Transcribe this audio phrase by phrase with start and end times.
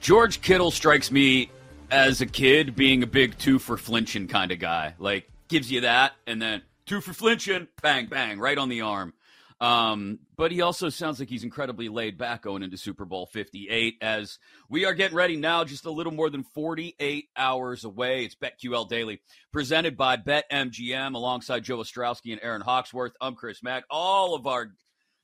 [0.00, 1.50] George Kittle strikes me
[1.90, 4.94] as a kid being a big two for flinching kind of guy.
[4.98, 9.12] Like gives you that, and then two for flinching, bang bang, right on the arm.
[9.60, 13.98] Um, but he also sounds like he's incredibly laid back going into Super Bowl 58
[14.00, 14.38] as
[14.70, 18.24] we are getting ready now, just a little more than 48 hours away.
[18.24, 19.20] It's BetQL Daily,
[19.52, 23.12] presented by BetMGM alongside Joe Ostrowski and Erin Hawksworth.
[23.20, 23.84] I'm Chris Mack.
[23.90, 24.70] All of our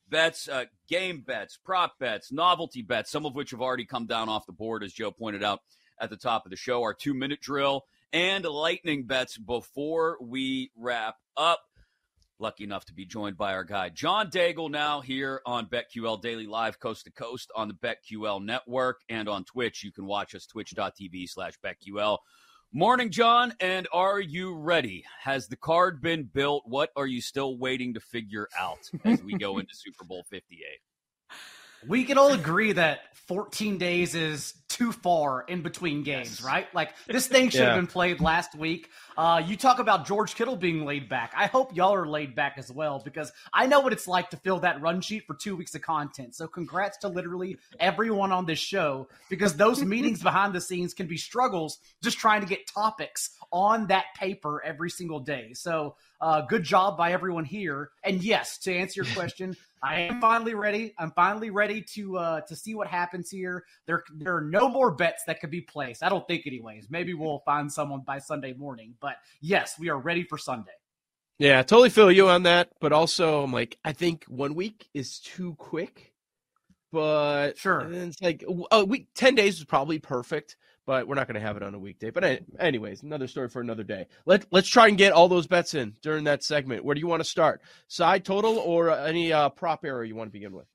[0.09, 4.29] bets, uh, game bets, prop bets, novelty bets, some of which have already come down
[4.29, 5.59] off the board, as Joe pointed out
[5.99, 6.81] at the top of the show.
[6.81, 11.59] Our two minute drill and lightning bets before we wrap up.
[12.39, 16.45] Lucky enough to be joined by our guy, John Daigle, now here on BetQL Daily
[16.45, 19.83] Live, coast to coast on the BetQL network and on Twitch.
[19.83, 22.19] You can watch us, twitch.tv slash BetQL.
[22.73, 25.05] Morning, John, and are you ready?
[25.21, 26.63] Has the card been built?
[26.65, 30.65] What are you still waiting to figure out as we go into Super Bowl 58?
[31.87, 36.41] We can all agree that 14 days is too far in between games, Yes.
[36.41, 36.73] right?
[36.73, 37.65] Like this thing should Yeah.
[37.67, 38.89] have been played last week.
[39.17, 41.33] Uh, you talk about George Kittle being laid back.
[41.35, 44.37] I hope y'all are laid back as well because I know what it's like to
[44.37, 46.35] fill that run sheet for two weeks of content.
[46.35, 51.07] So congrats to literally everyone on this show because those meetings behind the scenes can
[51.07, 55.53] be struggles just trying to get topics on that paper every single day.
[55.53, 57.89] So uh, good job by everyone here.
[58.03, 60.93] And yes, to answer your question, I am finally ready.
[60.97, 63.63] I'm finally ready to uh, to see what happens here.
[63.85, 66.03] There there are no more bets that could be placed.
[66.03, 66.87] I don't think, anyways.
[66.89, 68.95] Maybe we'll find someone by Sunday morning.
[68.99, 69.06] But
[69.41, 70.71] yes, we are ready for Sunday.
[71.39, 72.69] Yeah, totally feel you on that.
[72.81, 76.13] But also, I'm like, I think one week is too quick.
[76.91, 77.79] But Sure.
[77.81, 80.57] and it's like a week, ten days is probably perfect.
[80.85, 82.11] But we're not going to have it on a weekday.
[82.11, 84.07] But anyways, another story for another day.
[84.25, 86.85] Let Let's try and get all those bets in during that segment.
[86.85, 87.61] Where do you want to start?
[87.89, 90.65] Side total or any uh, prop area you want to begin with?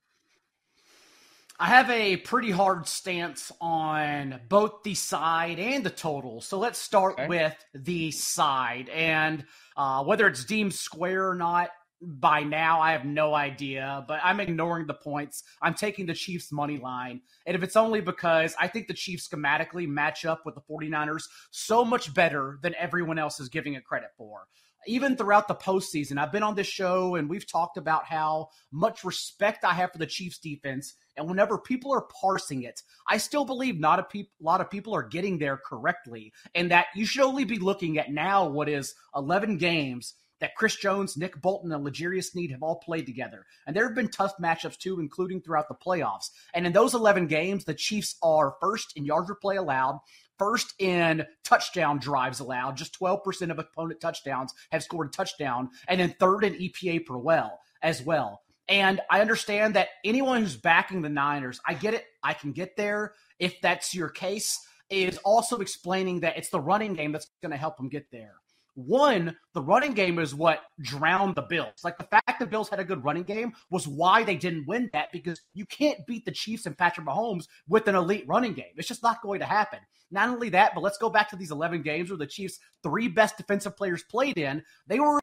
[1.59, 6.41] I have a pretty hard stance on both the side and the total.
[6.41, 7.27] So let's start Okay.
[7.27, 8.89] with the side.
[8.89, 9.45] And
[9.77, 11.69] uh, whether it's deemed square or not,
[12.05, 15.43] by now, I have no idea, but I'm ignoring the points.
[15.61, 17.21] I'm taking the Chiefs' money line.
[17.45, 21.23] And if it's only because I think the Chiefs schematically match up with the 49ers
[21.51, 24.47] so much better than everyone else is giving it credit for.
[24.87, 29.03] Even throughout the postseason, I've been on this show and we've talked about how much
[29.03, 30.93] respect I have for the Chiefs defense.
[31.15, 34.95] And whenever people are parsing it, I still believe not a peop- lot of people
[34.95, 36.33] are getting there correctly.
[36.55, 40.75] And that you should only be looking at now what is 11 games that Chris
[40.75, 43.45] Jones, Nick Bolton, and L'Jarius Sneed have all played together.
[43.65, 46.31] And there have been tough matchups too, including throughout the playoffs.
[46.53, 50.01] And in those 11 games, the Chiefs are first in yards per play allowed,
[50.37, 52.75] first in touchdown drives allowed.
[52.75, 57.15] Just 12% of opponent touchdowns have scored a touchdown, and then third in EPA per
[57.15, 58.41] well as well.
[58.67, 62.03] And I understand that anyone who's backing the Niners, I get it.
[62.21, 64.59] I can get there if that's your case.
[64.89, 68.35] Is also explaining that it's the running game that's going to help them get there.
[68.75, 71.83] One, the running game is what drowned the Bills.
[71.83, 74.89] Like the fact the Bills had a good running game was why they didn't win
[74.93, 78.73] that because you can't beat the Chiefs and Patrick Mahomes with an elite running game.
[78.75, 79.79] It's just not going to happen.
[80.09, 83.07] Not only that, but let's go back to these 11 games where the Chiefs' three
[83.07, 84.63] best defensive players played in.
[84.87, 85.19] They were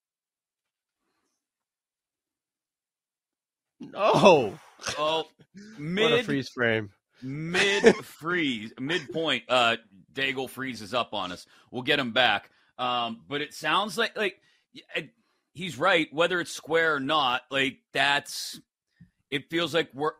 [3.95, 4.59] Oh,
[4.99, 6.91] Oh, what a mid freeze frame.
[7.23, 9.45] mid freeze, midpoint.
[9.49, 9.77] Uh,
[10.13, 11.47] Daigle freezes up on us.
[11.71, 12.51] We'll get him back.
[12.81, 14.37] Um, but it sounds like like
[15.55, 16.09] he's right.
[16.13, 18.61] Whether it's square or not, like that's.
[19.31, 20.15] It feels like we're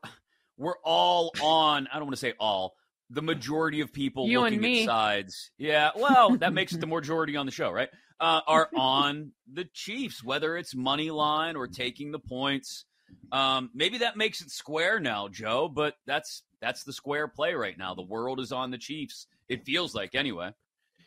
[0.57, 1.89] we're all on.
[1.89, 2.75] I don't want to say all.
[3.13, 4.83] The majority of people You and looking me.
[4.83, 5.51] at sides.
[5.59, 7.89] Yeah, well, that makes it the majority on the show, right?
[8.21, 12.85] Uh, are on the Chiefs, whether it's money line or taking the points.
[13.33, 17.77] Um, maybe that makes it square now, Joe, but that's that's the square play right
[17.77, 17.95] now.
[17.95, 19.27] The world is on the Chiefs.
[19.49, 20.53] It feels like anyway.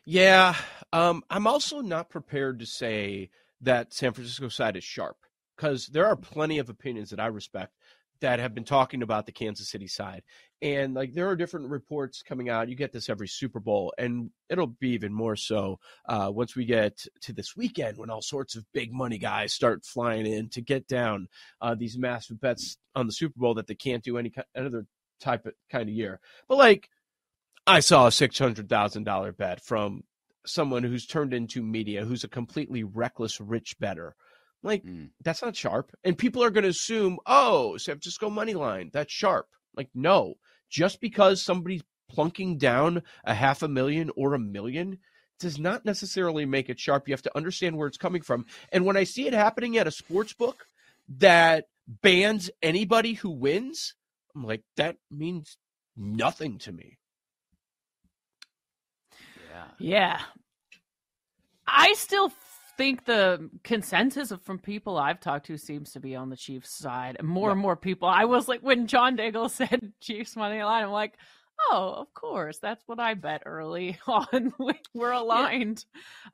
[0.05, 0.55] Yeah,
[0.91, 3.29] um, I'm also not prepared to say
[3.61, 5.17] that San Francisco side is sharp
[5.55, 7.73] because there are plenty of opinions that I respect
[8.19, 10.23] that have been talking about the Kansas City side,
[10.61, 12.67] and like there are different reports coming out.
[12.69, 16.65] You get this every Super Bowl, and it'll be even more so uh, once we
[16.65, 20.61] get to this weekend when all sorts of big money guys start flying in to
[20.61, 21.27] get down
[21.61, 24.85] uh, these massive bets on the Super Bowl that they can't do any ki- other
[25.21, 26.19] type of kind of year.
[26.49, 26.89] But like
[27.65, 30.03] I saw a six hundred thousand dollar bet from
[30.45, 34.15] someone who's turned into media, who's a completely reckless rich bettor.
[34.61, 35.09] Like Mm.
[35.23, 39.11] that's not sharp, and people are going to assume, oh, San Francisco money line, that's
[39.13, 39.47] sharp.
[39.75, 40.35] Like no,
[40.69, 44.99] just because somebody's plunking down a half a million or a million
[45.39, 47.07] does not necessarily make it sharp.
[47.07, 48.45] You have to understand where it's coming from.
[48.71, 50.67] And when I see it happening at a sports book
[51.17, 53.95] that bans anybody who wins,
[54.35, 55.57] I'm like, that means
[55.97, 56.99] nothing to me.
[59.53, 59.67] Yeah.
[59.79, 60.21] Yeah.
[61.67, 62.31] I still
[62.77, 67.21] think the consensus from people I've talked to seems to be on the Chiefs side.
[67.21, 68.07] More and more people.
[68.07, 71.13] I was like, when John Daigle said Chiefs money line, I'm like,
[71.71, 74.53] oh, of course, that's what I bet early on.
[74.93, 75.85] We're aligned.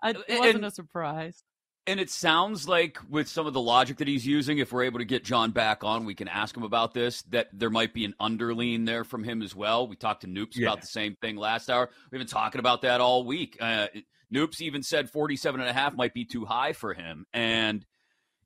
[0.04, 0.12] Yeah.
[0.28, 1.44] It wasn't and, a surprise.
[1.88, 5.00] And it sounds like with some of the logic that he's using, if we're able
[5.00, 8.06] to get John back on, we can ask him about this, that there might be
[8.06, 9.88] an underlean there from him as well.
[9.88, 10.68] We talked to Noops yeah.
[10.68, 11.90] about the same thing last hour.
[12.12, 13.58] We've been talking about that all week.
[13.60, 13.88] Uh,
[14.34, 17.26] Noops even said 47 and a half might be too high for him.
[17.34, 17.86] And,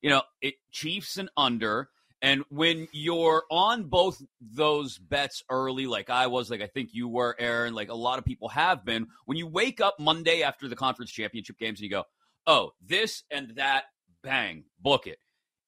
[0.02, 1.90] you know, it Chiefs and under.
[2.22, 7.10] And when you're on both those bets early, like I was, like I think you
[7.10, 10.70] were, Erin, like a lot of people have been, when you wake up Monday after
[10.70, 12.06] the conference championship games and you go,
[12.48, 13.86] oh, this and that,
[14.24, 15.20] bang, book it.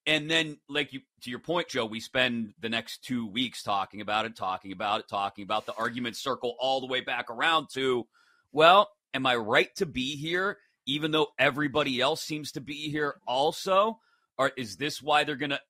[0.08, 4.02] And then, like you, to your point, Joe, we spend the next two weeks talking
[4.02, 7.68] about it, talking about it, talking about the argument circle all the way back around
[7.74, 8.06] to,
[8.52, 13.16] well, am I right to be here, even though everybody else seems to be here
[13.28, 14.00] also?
[14.38, 15.62] Or is this why they're gonna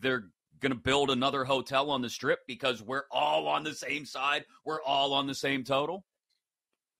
[0.00, 0.24] they're
[0.58, 4.82] gonna build another hotel on the strip because we're all on the same side, we're
[4.82, 6.04] all on the same total?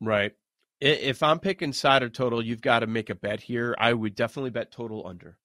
[0.00, 0.32] Right.
[0.80, 3.74] If I'm picking side or total, you've got to make a bet here.
[3.78, 5.38] I would definitely bet total under,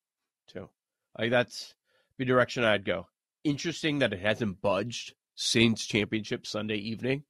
[0.47, 0.69] too.
[1.17, 1.75] Like that's
[2.17, 3.07] the direction I'd go.
[3.43, 7.23] Interesting that it hasn't budged since championship Sunday evening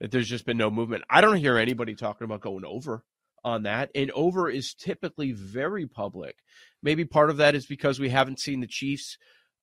[0.00, 1.04] that there's just been no movement.
[1.08, 3.04] I don't hear anybody talking about going over
[3.44, 3.90] on that.
[3.94, 6.36] And over is typically very public.
[6.82, 9.16] Maybe part of that is because we haven't seen the Chiefs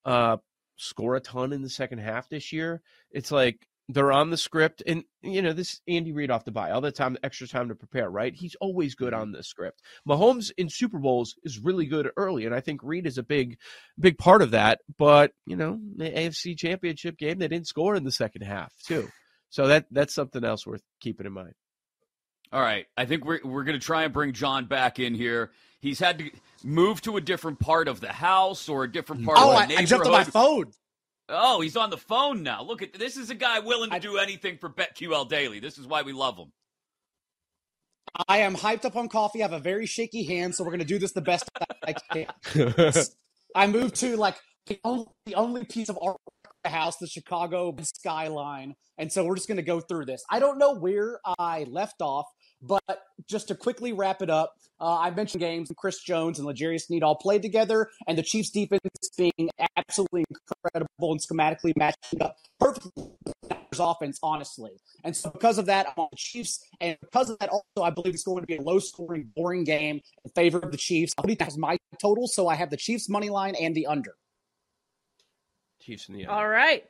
[0.04, 0.38] uh,
[0.76, 2.82] score a ton in the second half this year.
[3.10, 6.70] It's like they're on the script, and you know this Andy Reid off the bye
[6.70, 8.10] all the time, extra time to prepare.
[8.10, 8.34] Right?
[8.34, 9.22] He's always good mm-hmm.
[9.22, 9.82] on the script.
[10.08, 13.58] Mahomes in Super Bowls is really good early, and I think Reid is a big,
[13.98, 14.80] big part of that.
[14.98, 19.08] But you know, the AFC Championship game, they didn't score in the second half too.
[19.50, 21.52] So that that's something else worth keeping in mind.
[22.52, 25.50] All right, I think we're we're going to try and bring John back in here.
[25.80, 26.30] He's had to
[26.62, 29.30] move to a different part of the house or a different mm-hmm.
[29.30, 30.72] part oh, of the I, I jumped on my phone.
[31.32, 32.62] Oh, he's on the phone now.
[32.62, 35.60] Look at this is a guy willing to I, do anything for BetQL Daily.
[35.60, 36.52] This is why we love him.
[38.28, 39.42] I am hyped up on coffee.
[39.42, 41.48] I have a very shaky hand, so we're going to do this the best
[41.86, 42.26] I can.
[43.56, 44.36] I moved to like
[44.66, 48.74] the only, the only piece of art in the house, the Chicago skyline.
[48.98, 50.22] And so we're just going to go through this.
[50.30, 52.26] I don't know where I left off,
[52.62, 52.82] but
[53.28, 56.82] just to quickly wrap it up, uh, I mentioned games and Chris Jones and L'Jarius
[56.82, 58.80] Sneed all played together, and the Chiefs defense
[59.16, 62.92] being absolutely incredible and schematically matching up perfectly
[63.80, 64.72] offense, honestly.
[65.04, 66.64] And so because of that, I'm on the Chiefs.
[66.80, 69.64] And because of that, also, I believe it's going to be a low scoring, boring
[69.64, 71.12] game in favor of the Chiefs.
[71.18, 72.26] I believe that's my total.
[72.26, 74.14] So I have the Chiefs money line and the under.
[75.80, 76.30] Chiefs in the end.
[76.30, 76.84] All right.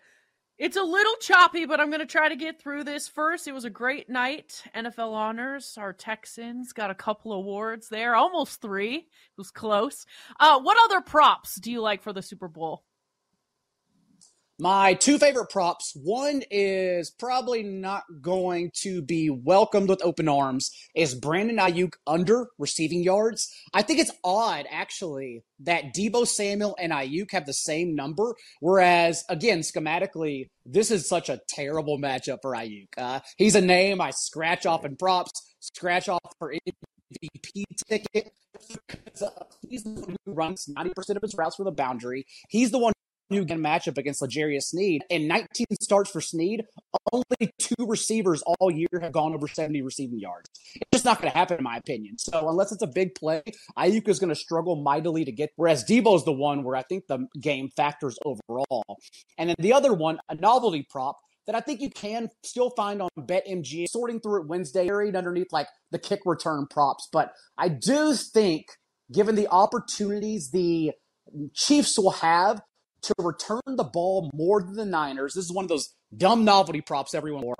[0.62, 3.48] It's a little choppy, but I'm going to try to get through this first.
[3.48, 4.62] It was a great night.
[4.76, 5.76] NFL honors.
[5.76, 8.94] Our Texans got a couple awards there, almost three.
[8.94, 9.06] It
[9.36, 10.06] was close.
[10.38, 12.84] Uh, what other props do you like for the Super Bowl?
[14.58, 15.92] My two favorite props.
[15.96, 20.70] One is probably not going to be welcomed with open arms.
[20.94, 23.52] Is Brandon Aiyuk under receiving yards?
[23.72, 29.24] I think it's odd actually that Deebo Samuel and Aiyuk have the same number, whereas
[29.28, 32.88] again schematically this is such a terrible matchup for Aiyuk.
[32.96, 38.32] Uh, he's a name I scratch off in props, scratch off for MVP ticket.
[39.68, 42.26] He's the one who runs 90% of his routes for the boundary.
[42.48, 42.92] He's the one
[43.30, 45.02] new matchup against L'Jarius Sneed.
[45.08, 46.64] In 19 starts for Sneed,
[47.12, 50.48] only two receivers all year have gone over 70 receiving yards.
[50.74, 52.18] It's just not going to happen, in my opinion.
[52.18, 53.42] So unless it's a big play,
[53.78, 55.50] Aiyuk is going to struggle mightily to get.
[55.56, 58.98] Whereas Deebo is the one where I think the game factors overall.
[59.38, 63.02] And then the other one, a novelty prop that I think you can still find
[63.02, 63.88] on BetMGM.
[63.88, 67.08] Sorting through it Wednesday, buried underneath like the kick return props.
[67.12, 68.66] But I do think,
[69.12, 70.92] given the opportunities the
[71.54, 72.60] Chiefs will have
[73.02, 75.34] to return the ball more than the Niners.
[75.34, 77.56] This is one of those dumb novelty props everyone wore.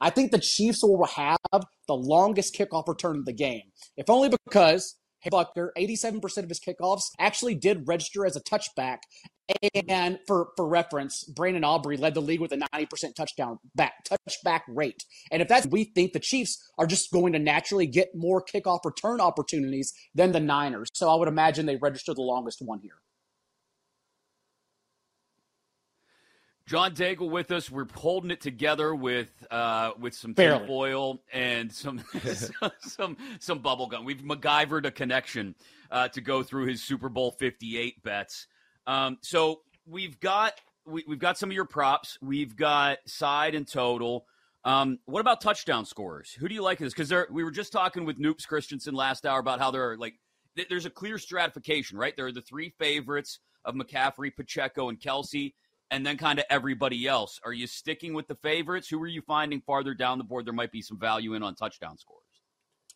[0.00, 4.30] I think the Chiefs will have the longest kickoff return of the game, if only
[4.46, 4.96] because
[5.30, 8.98] Butker, 87% of his kickoffs actually did register as a touchback.
[9.88, 14.60] And for, for reference, Brandon Aubrey led the league with a 90% touchdown back touchback
[14.68, 15.04] rate.
[15.30, 18.84] And if that's we think the Chiefs are just going to naturally get more kickoff
[18.84, 20.88] return opportunities than the Niners.
[20.94, 22.96] So I would imagine they register the longest one here.
[26.66, 27.70] John Daigle with us.
[27.70, 32.02] We're holding it together with uh, with some foil and some
[32.80, 34.04] some some bubble gum.
[34.04, 35.54] We've MacGyvered a connection
[35.90, 38.46] uh, to go through his Super Bowl Fifty Eight bets.
[38.86, 40.54] Um, so we've got
[40.86, 42.18] we, have got some of your props.
[42.22, 44.26] We've got side and total.
[44.64, 46.32] Um, what about touchdown scorers?
[46.32, 46.94] Who do you like this?
[46.94, 50.14] Because we were just talking with Noops Christensen last hour about how there are like
[50.56, 52.16] th- there's a clear stratification, right?
[52.16, 55.52] There are the three favorites of McCaffrey, Pacheco, and Kelce,
[55.90, 57.40] and then kind of everybody else.
[57.44, 58.88] Are you sticking with the favorites?
[58.88, 60.46] Who are you finding farther down the board?
[60.46, 62.24] There might be some value in on touchdown scores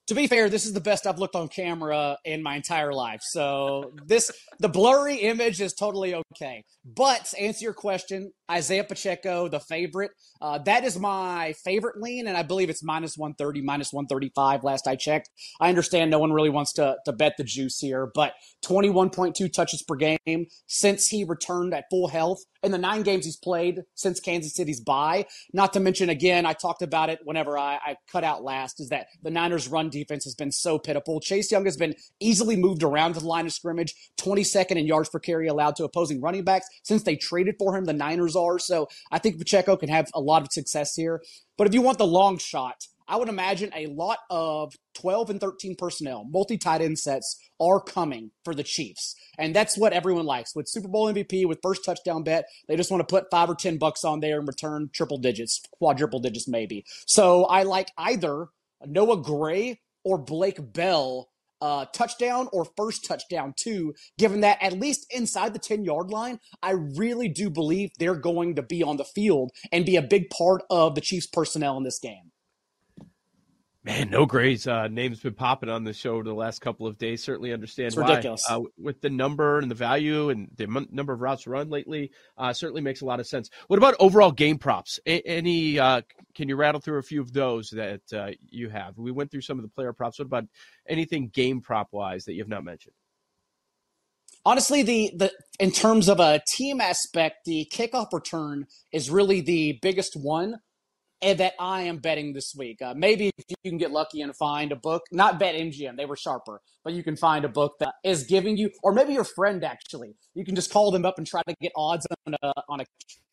[0.08, 3.20] to be fair, this is the best I've looked on camera in my entire life.
[3.22, 6.64] So this the blurry image is totally okay.
[6.82, 12.26] But to answer your question, Isaiah Pacheco, the favorite, uh, that is my favorite lean,
[12.26, 15.28] and I believe it's minus 130, minus 135 last I checked.
[15.60, 18.32] I understand no one really wants to, to bet the juice here, but
[18.64, 23.36] 21.2 touches per game since he returned at full health in the nine games he's
[23.36, 25.26] played since Kansas City's bye.
[25.52, 28.88] Not to mention, again, I talked about it whenever I, I cut out last, is
[28.88, 31.20] that the Niners' run defense has been so pitiful.
[31.20, 35.08] Chase Young has been easily moved around to the line of scrimmage, 22nd in yards
[35.08, 37.84] per carry allowed to opposing running backs since they traded for him.
[37.84, 38.58] The Niners are.
[38.58, 41.22] So I think Pacheco can have a lot of success here.
[41.56, 45.40] But if you want the long shot, I would imagine a lot of 12 and
[45.40, 49.14] 13 personnel, multi tight end sets are coming for the Chiefs.
[49.38, 50.54] And that's what everyone likes.
[50.54, 53.54] With Super Bowl MVP, with first touchdown bet, they just want to put five or
[53.54, 56.84] 10 bucks on there and return triple digits, quadruple digits maybe.
[57.06, 58.48] So I like either
[58.86, 61.28] Noah Gray or Blake Bell
[61.60, 66.38] uh, touchdown or first touchdown too, given that at least inside the 10 yard line,
[66.62, 70.30] I really do believe they're going to be on the field and be a big
[70.30, 72.32] part of the Chiefs personnel in this game.
[73.88, 76.98] Man, Noah Gray's uh, name's been popping on the show over the last couple of
[76.98, 77.24] days.
[77.24, 78.08] Certainly understand it's why.
[78.10, 78.44] Ridiculous.
[78.46, 82.10] Uh, with the number and the value and the m- number of routes run lately,
[82.36, 83.48] uh, certainly makes a lot of sense.
[83.68, 85.00] What about overall game props?
[85.06, 85.78] A- any?
[85.78, 86.02] Uh,
[86.34, 88.98] can you rattle through a few of those that uh, you have?
[88.98, 90.18] We went through some of the player props.
[90.18, 90.44] What about
[90.86, 92.94] anything game prop wise that you have not mentioned?
[94.44, 99.78] Honestly, the the in terms of a team aspect, the kickoff return is really the
[99.80, 100.60] biggest one
[101.22, 102.80] that I am betting this week.
[102.82, 106.06] Uh, maybe if you can get lucky and find a book, not bet MGM, they
[106.06, 109.24] were sharper, but you can find a book that is giving you, or maybe your
[109.24, 112.52] friend actually, you can just call them up and try to get odds on a,
[112.68, 112.84] on a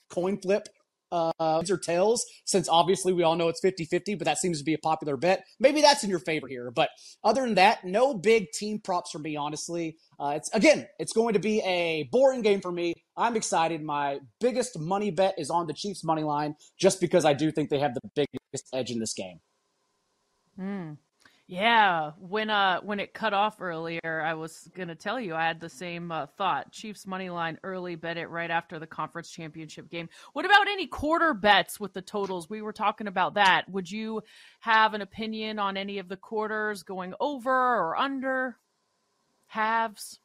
[0.10, 0.68] coin flip
[1.12, 4.66] uh, or tails, since obviously we all know it's 50 50, but that seems to
[4.66, 5.46] be a popular bet.
[5.60, 6.72] Maybe that's in your favor here.
[6.72, 6.90] But
[7.24, 9.98] other than that, no big team props for me, honestly.
[10.20, 12.94] Uh, it's again, it's going to be a boring game for me.
[13.18, 13.82] I'm excited.
[13.82, 17.70] My biggest money bet is on the Chiefs money line, just because I do think
[17.70, 19.40] they have the biggest edge in this game.
[20.60, 20.98] Mm.
[21.48, 25.60] Yeah, when uh when it cut off earlier, I was gonna tell you I had
[25.60, 26.72] the same uh, thought.
[26.72, 30.10] Chiefs money line early, bet it right after the conference championship game.
[30.34, 32.50] What about any quarter bets with the totals?
[32.50, 33.70] We were talking about that.
[33.70, 34.24] Would you
[34.62, 38.58] have an opinion on any of the quarters going over or under?
[39.46, 40.20] Halves.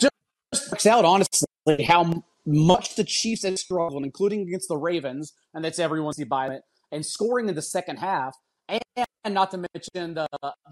[0.00, 0.12] Just
[0.70, 1.46] works out honestly
[1.86, 6.62] how much the Chiefs have struggled, including against the Ravens, and that's everyone's by it,
[6.90, 8.34] and scoring in the second half
[8.68, 10.28] and not to mention the,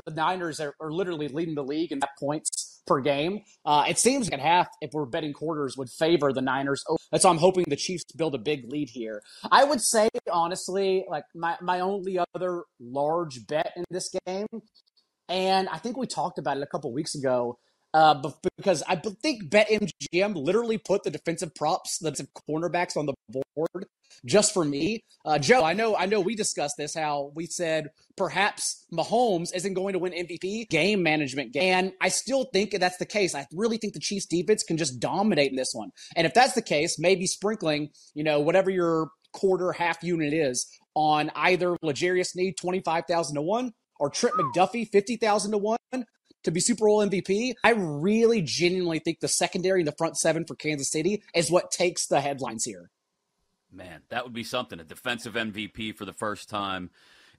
[0.06, 3.40] the Niners are, are literally leading the league in points per game.
[3.64, 6.84] Uh, it seems like half, if we're betting quarters, would favor the Niners.
[7.10, 9.22] That's why I'm hoping the Chiefs build a big lead here.
[9.50, 14.46] I would say, honestly, like my, my only other large bet in this game,
[15.28, 17.58] and I think we talked about it a couple weeks ago,
[17.94, 18.20] uh,
[18.56, 23.86] because I think BetMGM literally put the defensive props, the defensive cornerbacks on the board
[24.24, 25.04] just for me.
[25.24, 26.94] Uh, Joe, I know, I know, we discussed this.
[26.94, 32.08] How we said perhaps Mahomes isn't going to win MVP game management game, and I
[32.08, 33.34] still think that's the case.
[33.34, 36.54] I really think the Chiefs defense can just dominate in this one, and if that's
[36.54, 42.28] the case, maybe sprinkling, you know, whatever your quarter half unit is on either L'Jarius
[42.28, 45.78] Sneed twenty five thousand to one or Trent McDuffie fifty thousand to one
[46.44, 50.44] to be Super Bowl MVP, I really genuinely think the secondary and the front seven
[50.44, 52.90] for Kansas City is what takes the headlines here.
[53.74, 54.78] Man, that would be something.
[54.78, 56.90] A defensive MVP for the first time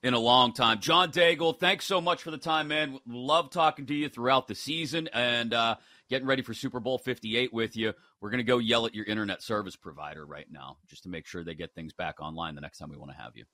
[0.04, 0.80] in a long time.
[0.82, 3.00] John Daigle, thanks so much for the time, man.
[3.08, 5.76] Love talking to you throughout the season and uh,
[6.10, 7.94] getting ready for Super Bowl 58 with you.
[8.20, 11.26] We're going to go yell at your internet service provider right now just to make
[11.26, 13.46] sure they get things back online the next time we want to have you.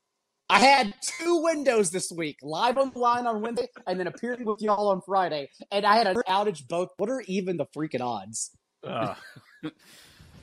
[0.50, 4.44] I had two windows this week, live on the line on Wednesday, and then appearing
[4.44, 5.50] with y'all on Friday.
[5.72, 6.90] And I had an outage both.
[6.98, 8.52] What are even the freaking odds?
[8.84, 9.16] Uh.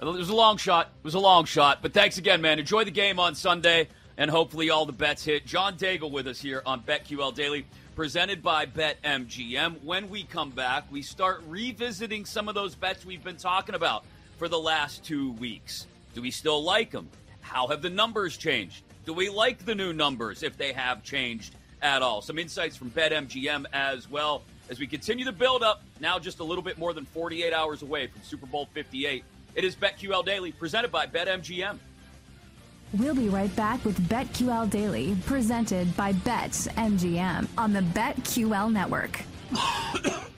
[0.00, 0.92] it was a long shot.
[0.98, 1.82] It was a long shot.
[1.82, 2.58] But thanks again, man.
[2.58, 5.44] Enjoy the game on Sunday, and hopefully all the bets hit.
[5.44, 9.82] John Daigle with us here on BetQL Daily, presented by BetMGM.
[9.82, 14.04] When we come back, we start revisiting some of those bets we've been talking about
[14.36, 15.86] for the last two weeks.
[16.14, 17.08] Do we still like them?
[17.40, 18.84] How have the numbers changed?
[19.04, 22.22] Do we like the new numbers if they have changed at all?
[22.22, 25.82] Some insights from BetMGM as well as we continue the build up.
[25.98, 29.24] Now, just a little bit more than 48 hours away from Super Bowl 58.
[29.54, 31.78] It is BetQL Daily presented by BetMGM.
[32.94, 39.20] We'll be right back with BetQL Daily, presented by BetMGM on the BetQL network.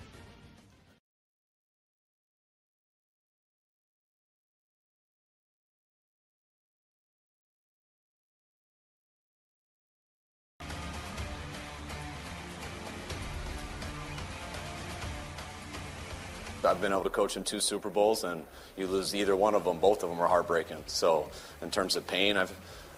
[16.65, 18.45] I've been able to coach in two Super Bowls, and
[18.77, 20.85] you lose either one of them, both of them are heartbreaking.
[20.87, 21.31] So,
[21.63, 22.53] in terms of pain, I've,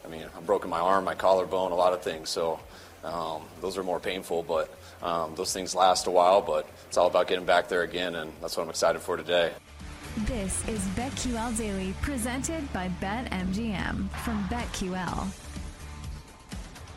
[0.05, 2.29] I mean, I've broken my arm, my collarbone, a lot of things.
[2.31, 2.61] So,
[3.05, 6.41] um, those are more painful, but um, those things last a while.
[6.41, 9.53] But it's all about getting back there again, and that's what I'm excited for today.
[10.19, 15.29] This is BetQL Daily, presented by BetMGM from BetQL.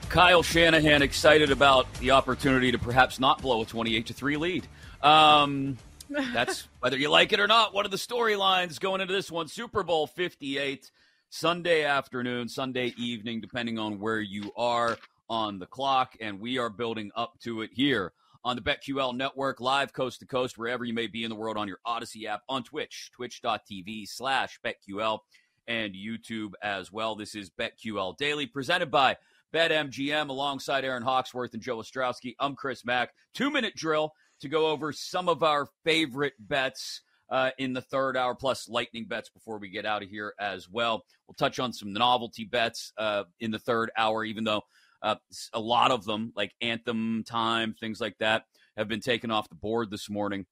[0.10, 4.67] Kyle Shanahan excited about the opportunity to perhaps not blow a 28 to 3 lead.
[5.01, 5.77] Um,
[6.09, 7.74] that's whether you like it or not.
[7.74, 10.89] One of the storylines going into this one Super Bowl 58,
[11.29, 14.97] Sunday afternoon, Sunday evening, depending on where you are
[15.29, 16.15] on the clock.
[16.21, 20.25] And we are building up to it here on the BetQL network, live coast to
[20.25, 24.07] coast, wherever you may be in the world on your Audacy app, on Twitch, twitch.tv
[24.07, 25.19] slash BetQL,
[25.67, 27.15] and YouTube as well.
[27.15, 29.17] This is BetQL Daily, presented by
[29.53, 32.35] BetMGM alongside Erin Hawksworth and Joe Ostrowski.
[32.39, 33.13] I'm Chris Mack.
[33.33, 38.15] Two minute drill to go over some of our favorite bets uh, in the third
[38.18, 41.04] hour, plus lightning bets before we get out of here as well.
[41.27, 44.62] We'll touch on some novelty bets uh, in the third hour, even though
[45.01, 45.15] uh,
[45.54, 48.44] a lot of them, like Anthem Time, things like that,
[48.77, 50.46] have been taken off the board this morning.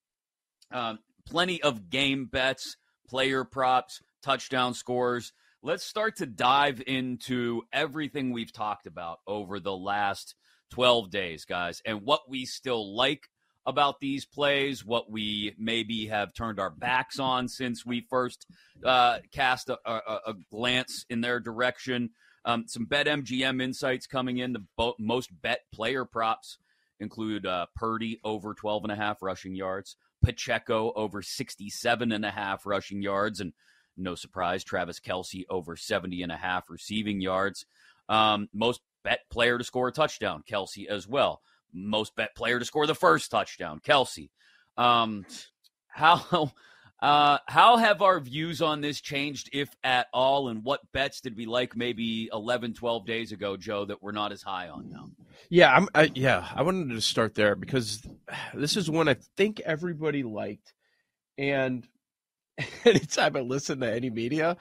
[0.72, 5.34] Um, plenty of game bets, player props, touchdown scores.
[5.62, 10.36] Let's start to dive into everything we've talked about over the last
[10.72, 13.30] 12 days, guys, and what we still like
[13.65, 18.46] about these plays, what we maybe have turned our backs on since we first
[18.84, 22.10] uh, cast a, a, a, glance in their direction.
[22.46, 24.53] Um, some bet MGM insights coming in.
[24.53, 26.58] The bo- most bet player props
[27.00, 32.32] include uh, Purdy over 12 and a half rushing yards, Pacheco over 67 and a
[32.32, 33.54] half rushing yards, and
[33.95, 37.65] no surprise, Travis Kelce over 70 and a half receiving yards.
[38.10, 41.41] Um, most bet player to score a touchdown, Kelce as well
[41.73, 44.29] most bet player to score the first touchdown, Kelce.
[44.77, 45.25] Um,
[45.88, 46.51] how
[47.01, 51.36] uh, how have our views on this changed, if at all, and what bets did
[51.36, 55.09] we like maybe 11, 12 days ago, Joe, that we're not as high on now?
[55.49, 55.88] Yeah, I'm.
[55.93, 58.05] I, yeah, I wanted to start there because
[58.53, 60.73] this is one I think everybody liked,
[61.38, 61.88] and
[62.86, 64.57] anytime I listen to any media,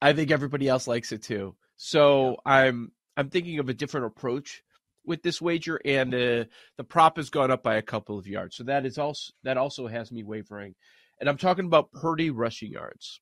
[0.00, 1.54] I think everybody else likes it too.
[1.76, 2.52] So yeah.
[2.52, 4.62] I'm I'm thinking of a different approach
[5.04, 6.48] with this wager, and the
[6.88, 8.56] prop has gone up by a couple of yards.
[8.56, 10.74] So that is also that also has me wavering.
[11.20, 13.20] And I'm talking about Purdy rushing yards.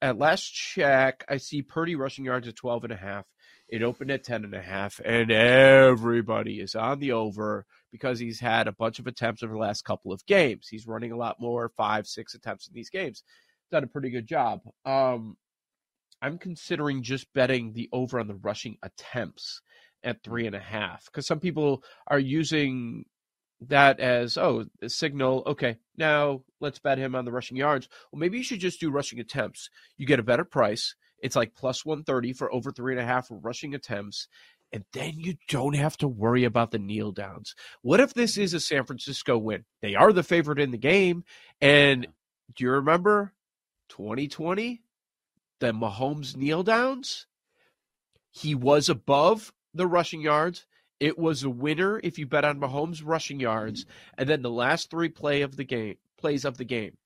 [0.00, 3.26] At last check, I see Purdy rushing yards at 12 and a half.
[3.68, 8.38] It opened at 10 and a half, and everybody is on the over because he's
[8.38, 10.68] had a bunch of attempts over the last couple of games.
[10.68, 13.22] He's running a lot more, five, six attempts in these games.
[13.70, 14.60] Done a pretty good job.
[14.84, 15.36] Um,
[16.22, 19.60] I'm considering just betting the over on the rushing attempts
[20.06, 23.04] at three and a half because some people are using
[23.60, 27.88] that as oh a signal okay now let's bet him on the rushing yards.
[28.10, 29.68] Well maybe you should just do rushing attempts.
[29.98, 30.94] You get a better price.
[31.18, 34.28] It's like plus 130 for over three and a half rushing attempts
[34.72, 37.54] and then you don't have to worry about the kneel downs.
[37.82, 39.64] What if this is a san francisco win?
[39.82, 41.24] They are the favorite in the game
[41.60, 42.06] and
[42.54, 43.32] do you remember
[43.88, 44.82] 2020
[45.60, 47.26] the mahomes kneel downs?
[48.30, 50.66] He was above the rushing yards.
[50.98, 53.84] It was a winner if you bet on Mahomes rushing yards,
[54.16, 56.96] and then the last three play of the game plays of the game.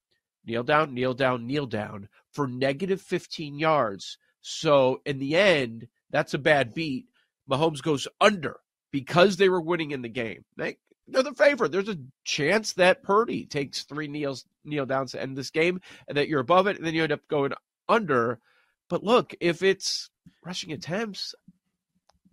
[0.46, 4.18] Kneel down, kneel down, kneel down for negative 15 yards.
[4.40, 7.06] So in the end, that's a bad beat.
[7.50, 10.44] Mahomes goes under because they were winning in the game.
[10.56, 11.72] They, they're the favorite.
[11.72, 16.16] There's a chance that Purdy takes three kneels kneel downs to end this game, and
[16.16, 17.52] that you're above it, and then you end up going
[17.88, 18.38] under.
[18.88, 20.10] But look, if it's
[20.44, 21.34] rushing attempts,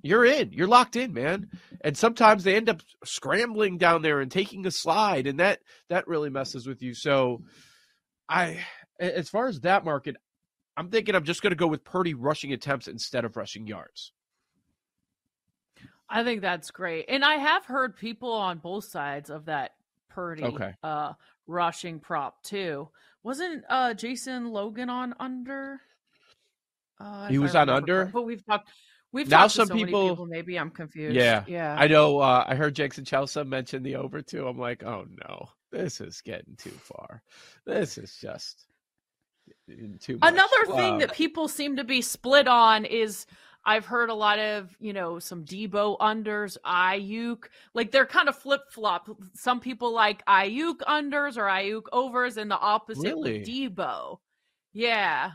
[0.01, 0.51] you're in.
[0.51, 1.49] You're locked in, man.
[1.81, 6.07] And sometimes they end up scrambling down there and taking a slide, and that that
[6.07, 6.93] really messes with you.
[6.93, 7.43] So,
[8.29, 8.63] I,
[8.99, 10.15] as far as that market,
[10.75, 14.11] I'm thinking I'm just going to go with Purdy rushing attempts instead of rushing yards.
[16.09, 19.71] I think that's great, and I have heard people on both sides of that
[20.09, 20.73] Purdy okay.
[20.83, 21.13] uh,
[21.47, 22.89] rushing prop too.
[23.23, 25.81] Wasn't uh, Jason Logan on under?
[26.99, 28.69] Uh, he was on under, but we've talked
[29.11, 31.15] We've now some so people, people, Maybe I'm confused.
[31.15, 31.75] Yeah, yeah.
[31.79, 32.19] I know.
[32.19, 34.47] Uh, I heard Jackson Chelsea mention the over too.
[34.47, 37.21] I'm like, oh no, this is getting too far.
[37.65, 38.65] This is just.
[39.99, 40.33] too much.
[40.33, 43.25] Another thing Um, that people seem to be split on is
[43.65, 47.45] I've heard a lot of, you know, some Deebo unders, Aiyuk.
[47.73, 49.09] Like they're kind of flip flop.
[49.33, 53.39] Some people like Aiyuk unders or Aiyuk overs, and the opposite Really?
[53.39, 54.19] with Deebo.
[54.73, 55.31] Yeah.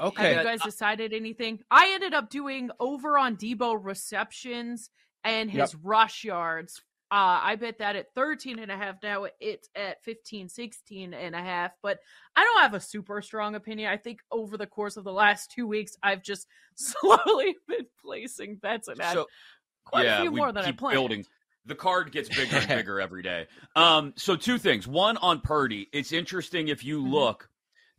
[0.00, 0.34] Okay.
[0.34, 1.60] Have you guys decided anything?
[1.70, 4.90] I ended up doing over on Deebo receptions
[5.24, 6.80] and his rush yards.
[7.12, 8.94] Uh, I bet that at 13 and a half.
[9.02, 11.72] Now it's at 15, 16 and a half.
[11.82, 11.98] But
[12.36, 13.90] I don't have a super strong opinion.
[13.90, 18.56] I think over the course of the last two weeks, I've just slowly been placing
[18.56, 19.26] bets and So
[19.84, 20.94] quite yeah, a few more than I planned.
[20.94, 21.26] building.
[21.66, 23.46] The card gets bigger and bigger every day.
[23.76, 24.86] Um, so two things.
[24.88, 25.88] One on Purdy.
[25.92, 27.10] It's interesting if you Mhm.
[27.10, 27.49] look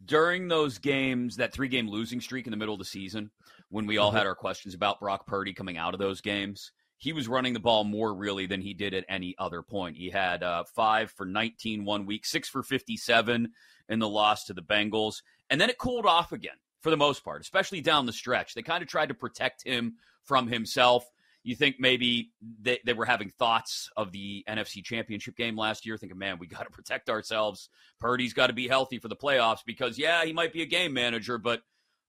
[0.05, 3.31] during those games, that three game losing streak in the middle of the season,
[3.69, 4.17] when we all Mhm.
[4.17, 6.71] had our questions about Brock Purdy coming out of those games.
[6.97, 9.97] He was running the ball more really than he did at any other point.
[9.97, 13.53] He had uh, five for 19 one week, six for 57
[13.89, 15.23] in the loss to the Bengals.
[15.49, 18.53] And then it cooled off again for the most part, especially down the stretch.
[18.53, 21.05] They kind of tried to protect him from himself.
[21.43, 25.97] You think maybe they, they were having thoughts of the NFC Championship game last year,
[25.97, 27.69] thinking, man, we got to protect ourselves.
[27.99, 30.93] Purdy's got to be healthy for the playoffs because, yeah, he might be a game
[30.93, 31.61] manager, but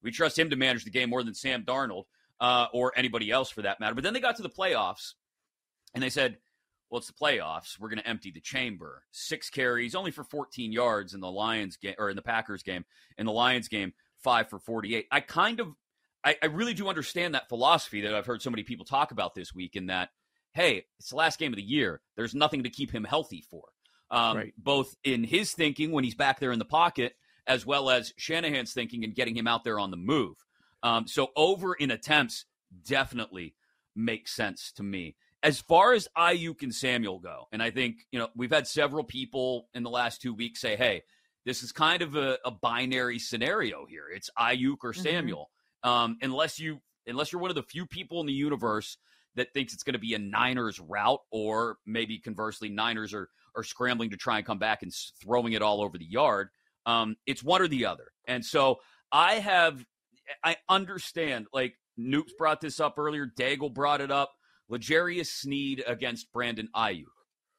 [0.02, 2.04] we trust him to manage the game more than Sam Darnold
[2.40, 3.94] uh, or anybody else for that matter.
[3.94, 5.14] But then they got to the playoffs
[5.94, 6.38] and they said,
[6.90, 7.78] well, it's the playoffs.
[7.80, 9.04] We're going to empty the chamber.
[9.12, 12.84] Six carries, only for 14 yards in the Lions game or in the Packers game.
[13.16, 15.06] In the Lions game, five for 48.
[15.10, 15.68] I kind of,
[16.24, 19.34] I, I really do understand that philosophy that I've heard so many people talk about
[19.34, 19.76] this week.
[19.76, 20.10] In that,
[20.52, 22.00] hey, it's the last game of the year.
[22.16, 23.64] There's nothing to keep him healthy for.
[24.10, 24.54] Um, Right.
[24.58, 27.14] Both in his thinking when he's back there in the pocket,
[27.46, 30.36] as well as Shanahan's thinking and getting him out there on the move.
[30.82, 32.44] Um, so over in attempts
[32.86, 33.54] definitely
[33.96, 35.16] makes sense to me.
[35.42, 39.02] As far as Aiyuk and Samuel go, and I think you know we've had several
[39.02, 41.02] people in the last two weeks say, "Hey,
[41.44, 44.04] this is kind of a, a binary scenario here.
[44.14, 45.02] It's Aiyuk or Mhm.
[45.02, 45.50] Samuel."
[45.84, 48.96] Um, unless you unless you're one of the few people in the universe
[49.34, 53.64] that thinks it's going to be a Niners route, or maybe conversely, Niners are are
[53.64, 54.92] scrambling to try and come back and
[55.22, 56.48] throwing it all over the yard.
[56.86, 58.78] Um, it's one or the other, and so
[59.10, 59.84] I have
[60.44, 61.46] I understand.
[61.52, 64.32] Like Noops brought this up earlier, Daigle brought it up.
[64.68, 67.04] L'Jarius Sneed against Brandon Aiyuk.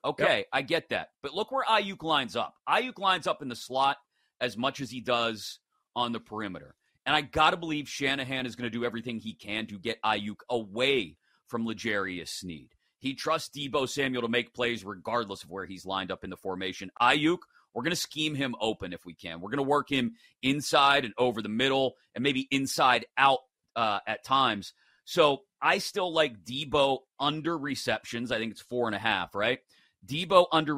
[0.05, 2.55] Okay, I get that, but look where Aiyuk lines up.
[2.67, 3.97] Aiyuk lines up in the slot
[4.41, 5.59] as much as he does
[5.95, 6.75] on the perimeter.
[7.05, 10.01] And I got to believe Shanahan is going to do everything he can to get
[10.03, 12.69] Aiyuk away from L'Jarius Sneed.
[12.99, 16.37] He trusts Deebo Samuel to make plays regardless of where he's lined up in the
[16.37, 16.89] formation.
[17.01, 17.39] Aiyuk,
[17.73, 19.41] we're going to scheme him open if we can.
[19.41, 23.39] We're going to work him inside and over the middle and maybe inside out
[23.75, 24.73] uh, at times.
[25.05, 28.31] So I still like Deebo under receptions.
[28.31, 29.59] I think it's four and a half, right?
[30.05, 30.73] Deebo under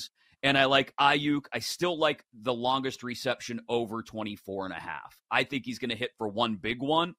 [0.00, 0.10] Yep.
[0.42, 1.46] And I like Aiyuk.
[1.52, 5.20] I still like the longest reception over 24 and a half.
[5.30, 7.14] I think he's going to hit for one big one.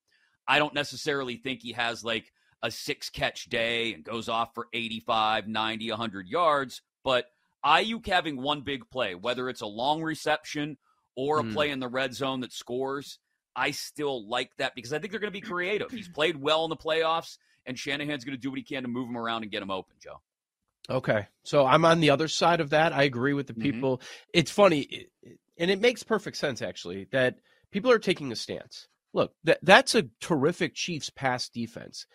[0.48, 2.32] I don't necessarily think he has like
[2.62, 6.82] a six catch day and goes off for 85, 90, 100 yards.
[7.04, 7.26] But
[7.66, 10.78] Aiyuk having one big play, whether it's a long reception
[11.16, 11.54] or a Hmm.
[11.54, 13.20] play in the red zone that scores,
[13.56, 15.92] I still like that because I think they're going to be creative.
[15.92, 18.90] He's played well in the playoffs, and Shanahan's going to do what he can to
[18.90, 20.22] move him around and get him open, Joe.
[20.90, 21.28] Okay.
[21.44, 22.94] So I'm on the other side of that.
[22.94, 23.62] I agree with the Mhm.
[23.62, 24.02] people.
[24.34, 25.08] It's funny,
[25.58, 27.40] and it makes perfect sense, actually, that
[27.72, 28.88] people are taking a stance.
[29.14, 32.06] Look, that, that's a terrific Chiefs pass defense.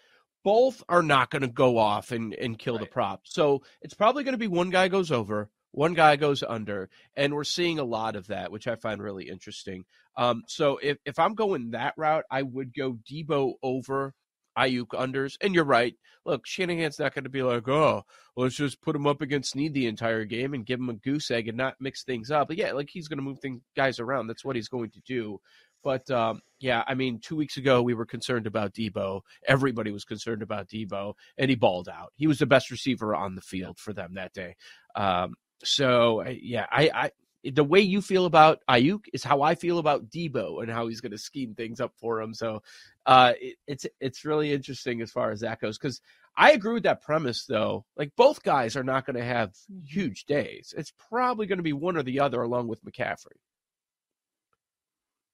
[0.44, 3.22] Both are not going to go off and, and kill the prop.
[3.24, 7.35] So it's probably going to be one guy goes over, one guy goes under, and
[7.35, 9.85] we're seeing a lot of that, which I find really interesting.
[10.16, 14.14] Um, so if, if I'm going that route, I would go Deebo over
[14.59, 15.37] Aiyuk unders.
[15.40, 15.94] And you're right.
[16.25, 18.03] Look, Shanahan's not going to be like, oh,
[18.37, 21.31] let's just put him up against Need the entire game and give him a goose
[21.31, 22.49] egg and not mix things up.
[22.49, 24.27] But yeah, like he's going to move things guys around.
[24.27, 25.40] That's what he's going to do.
[25.83, 29.21] But um, yeah, I mean, two weeks ago we were concerned about Deebo.
[29.47, 32.12] Everybody was concerned about Deebo, and he balled out.
[32.16, 34.57] He was the best receiver on the field for them that day.
[34.97, 37.11] Um, so yeah, I, I
[37.44, 41.01] the way you feel about Aiyuk is how I feel about Deebo and how he's
[41.01, 42.35] going to scheme things up for him.
[42.35, 42.62] So
[43.07, 46.01] uh, it, it's it's really interesting as far as that goes because
[46.37, 47.85] I agree with that premise though.
[47.96, 50.74] Like both guys are not going to have huge days.
[50.77, 53.38] It's probably going to be one or the other along with McCaffrey.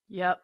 [0.09, 0.41] Yep.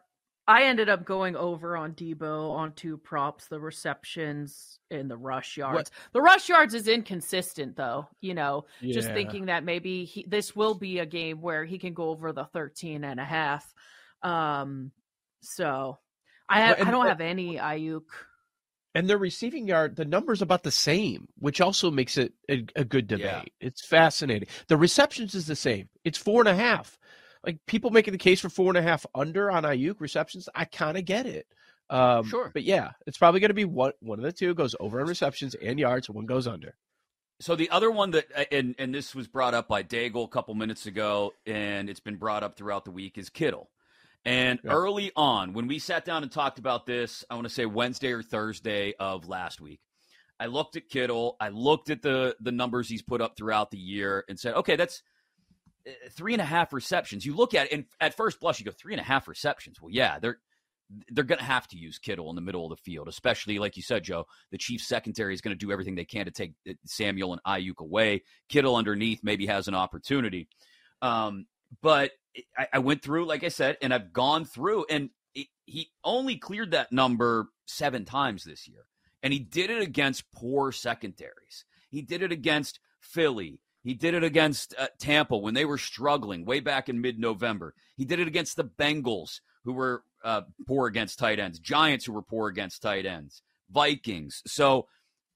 [0.48, 5.56] I ended up going over on Deebo on two props, the receptions and the rush
[5.56, 5.90] yards.
[6.12, 10.74] The rush yards is inconsistent though, you know, just thinking that maybe he, this will
[10.74, 13.72] be a game where he can go over the 13 and a half.
[14.22, 14.90] Um
[15.42, 15.98] so
[16.48, 18.02] I have, Well, and- I don't have any Aiyuk.
[18.92, 22.84] And their receiving yard, the number's about the same, which also makes it a, a
[22.84, 23.24] good debate.
[23.24, 23.42] Yeah.
[23.60, 24.48] It's fascinating.
[24.66, 25.88] The receptions is the same.
[26.04, 26.98] It's four and a half.
[27.44, 30.48] Like people making the case for four and a half under on Aiyuk receptions.
[30.54, 31.46] I kind of get it.
[31.88, 32.50] Um, Sure.
[32.52, 35.08] but yeah, it's probably going to be one one of the two goes over on
[35.08, 36.76] receptions and yards, one goes under.
[37.40, 40.54] So the other one that, and and this was brought up by Daigle a couple
[40.54, 43.70] minutes ago, and it's been brought up throughout the week, is Kittle.
[44.26, 44.72] And Yeah.
[44.72, 48.12] early on, when we sat down and talked about this, I want to say Wednesday
[48.12, 49.80] or Thursday of last week,
[50.38, 53.78] I looked at Kittle, I looked at the the numbers he's put up throughout the
[53.78, 55.02] year, and said, okay, that's
[56.10, 57.24] three and a half receptions.
[57.24, 59.80] You look at it, and at first blush, you go three and a half receptions.
[59.80, 60.38] Well, yeah, they're
[61.08, 63.76] they're going to have to use Kittle in the middle of the field, especially like
[63.76, 64.26] you said, Joe.
[64.50, 67.42] The Chiefs secondary is going to do everything they can to take uh, Samuel and
[67.44, 68.22] Aiyuk away.
[68.48, 70.48] Kittle underneath maybe has an opportunity,
[71.00, 71.46] um,
[71.82, 72.12] but
[72.58, 76.36] I, I went through, like I said, and I've gone through, and it, he only
[76.36, 78.84] cleared that number seven times this year,
[79.22, 81.64] and he did it against poor secondaries.
[81.88, 83.60] He did it against Philly.
[83.82, 87.74] He did it against uh, Tampa when they were struggling way back in mid-November.
[87.96, 92.12] He did it against the Bengals who were uh, poor against tight ends, Giants who
[92.12, 94.42] were poor against tight ends, Vikings.
[94.46, 94.86] So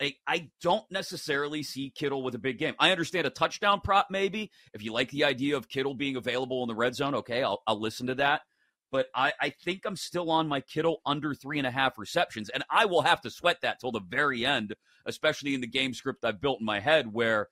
[0.00, 2.74] I, I don't necessarily see Kittle with a big game.
[2.78, 4.50] I understand a touchdown prop, maybe.
[4.72, 7.62] If you like the idea of Kittle being available in the red zone, okay, I'll,
[7.66, 8.42] I'll listen to that.
[8.90, 12.48] But I, I think I'm still on my Kittle under three and a half receptions,
[12.48, 14.74] and I will have to sweat that till the very end,
[15.06, 17.48] especially in the game script I've built in my head where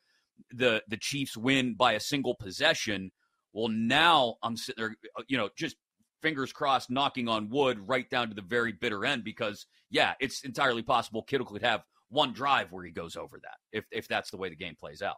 [0.51, 3.11] the the Chiefs win by a single possession.
[3.53, 5.77] Well, now I'm sitting there, uh, you know, just
[6.23, 10.43] fingers crossed, knocking on wood right down to the very bitter end because, yeah, it's
[10.45, 14.31] entirely possible Kittle could have one drive where he goes over that if, if that's
[14.31, 15.17] the way the game plays out.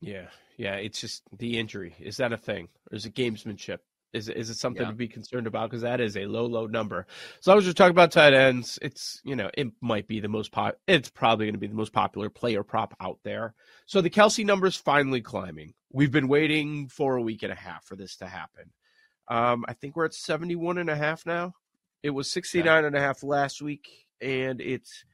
[0.00, 0.26] Yeah,
[0.58, 0.74] yeah.
[0.74, 1.94] It's just the injury.
[1.98, 2.68] Is that a thing?
[2.90, 3.78] Or is it gamesmanship?
[4.16, 4.88] Is it, is it something Yeah.
[4.90, 5.68] to be concerned about?
[5.70, 7.06] Because that is a low, low number.
[7.38, 10.28] As long as we're talking about tight ends, it's you know it might be the
[10.28, 10.76] most pop.
[10.86, 13.54] It's probably going to be the most popular player prop out there.
[13.84, 15.74] So the Kelce number's finally climbing.
[15.92, 18.72] We've been waiting for a week and a half for this to happen.
[19.28, 21.54] Um, I think we're at 71 and a half now.
[22.02, 23.88] It was 69 and a half last week,
[24.20, 25.04] and it's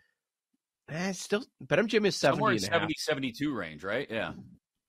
[0.89, 2.81] eh, still BetMGM is 70 Somewhere in and a half.
[2.83, 4.07] 70, 72 range, right?
[4.11, 4.33] Yeah.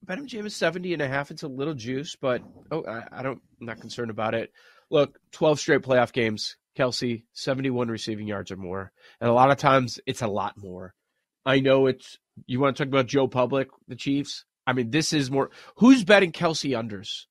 [0.06, 1.32] BetMGM is 70 and a half.
[1.32, 4.52] It's a little juice, but oh, I, I don't, I'm not concerned about it.
[4.90, 6.58] Look, 12 straight playoff games.
[6.78, 8.92] Kelce, 71 receiving yards or more.
[9.22, 10.94] And a lot of times it's a lot more.
[11.46, 14.46] I know it's, you want to talk about Joe Public, the Chiefs?
[14.66, 17.26] I mean, this is more, who's betting Kelce unders?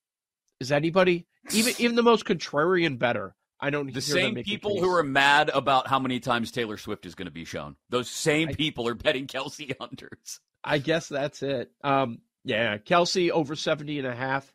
[0.59, 1.27] Is anybody?
[1.51, 3.35] Even even the most contrarian bettor.
[3.59, 7.15] I don't The same people who are mad about how many times Taylor Swift is
[7.15, 7.75] going to be shown.
[7.89, 10.39] Those same I- people are betting Kelce unders.
[10.63, 11.71] I guess that's it.
[11.83, 14.51] Um, yeah, Kelce over 70 and a half.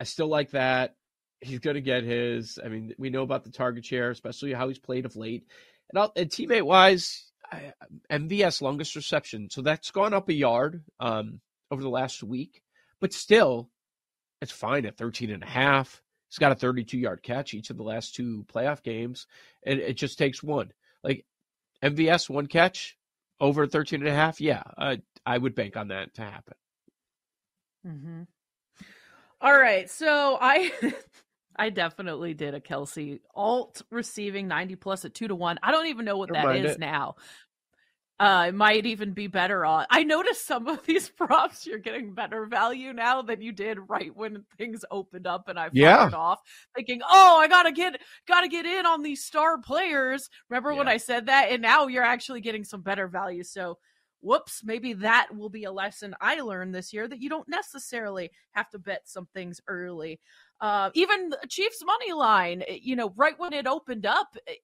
[0.00, 0.96] I still like that.
[1.40, 2.58] He's going to get his.
[2.64, 5.46] I mean, we know about the target share, especially how he's played of late.
[5.90, 7.72] And, I'll, and teammate wise, I,
[8.10, 9.48] MVS longest reception.
[9.50, 12.62] So that's gone up a yard um, over the last week,
[13.00, 13.70] but still,
[14.40, 16.02] it's fine at 13 and a half.
[16.28, 19.26] He's got a 32 yard catch each of the last two playoff games.
[19.64, 20.72] And it just takes one.
[21.02, 21.24] Like
[21.82, 22.96] MVS, one catch
[23.40, 24.40] over 13 and a half.
[24.40, 26.54] Yeah, uh, I would bank on that to happen.
[27.86, 28.22] Mm-hmm.
[29.40, 30.72] All right, so I
[31.56, 35.58] I definitely did a Kelce alt receiving 90 plus at two to one.
[35.62, 36.80] I don't even know what Don't that mind is it.
[36.80, 37.16] now.
[38.20, 39.86] Uh, it might even be better on.
[39.90, 44.10] I noticed some of these props you're getting better value now than you did right
[44.12, 46.10] when things opened up and I fired Yeah.
[46.12, 46.40] off,
[46.74, 50.94] thinking, "Oh, I gotta get gotta get in on these star players." Remember when Yeah.
[50.94, 51.50] I said that?
[51.52, 53.44] And now you're actually getting some better value.
[53.44, 53.78] So
[54.20, 58.30] whoops, maybe that will be a lesson I learned this year that you don't necessarily
[58.52, 60.20] have to bet some things early.
[60.60, 64.54] Uh, even the Chiefs money line, eh, you know, right when it opened up, eh,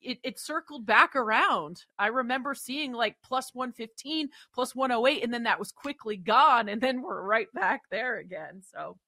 [0.00, 1.84] it, it circled back around.
[1.98, 6.68] I remember seeing like plus 115, plus 108, and then that was quickly gone.
[6.68, 8.62] And then we're right back there again.
[8.62, 8.98] So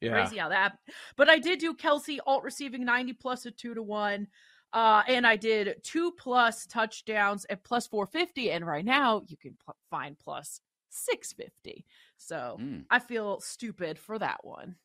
[0.00, 0.10] Yeah.
[0.12, 0.78] crazy how that.
[1.16, 4.26] But I did do Kelce alt receiving 90 plus a two to one.
[4.72, 8.50] Uh, and I did two plus touchdowns at plus 450.
[8.50, 11.84] And right now you can pl- find plus 650.
[12.16, 12.84] So Mm.
[12.90, 14.76] I feel stupid for that one.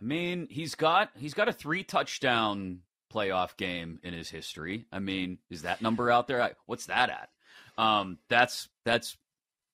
[0.00, 2.80] I mean, he's got he's got a three touchdown
[3.12, 4.86] playoff game in his history.
[4.92, 6.42] I mean, is that number out there?
[6.42, 7.30] I, what's that at?
[7.78, 9.16] Um, that's that's.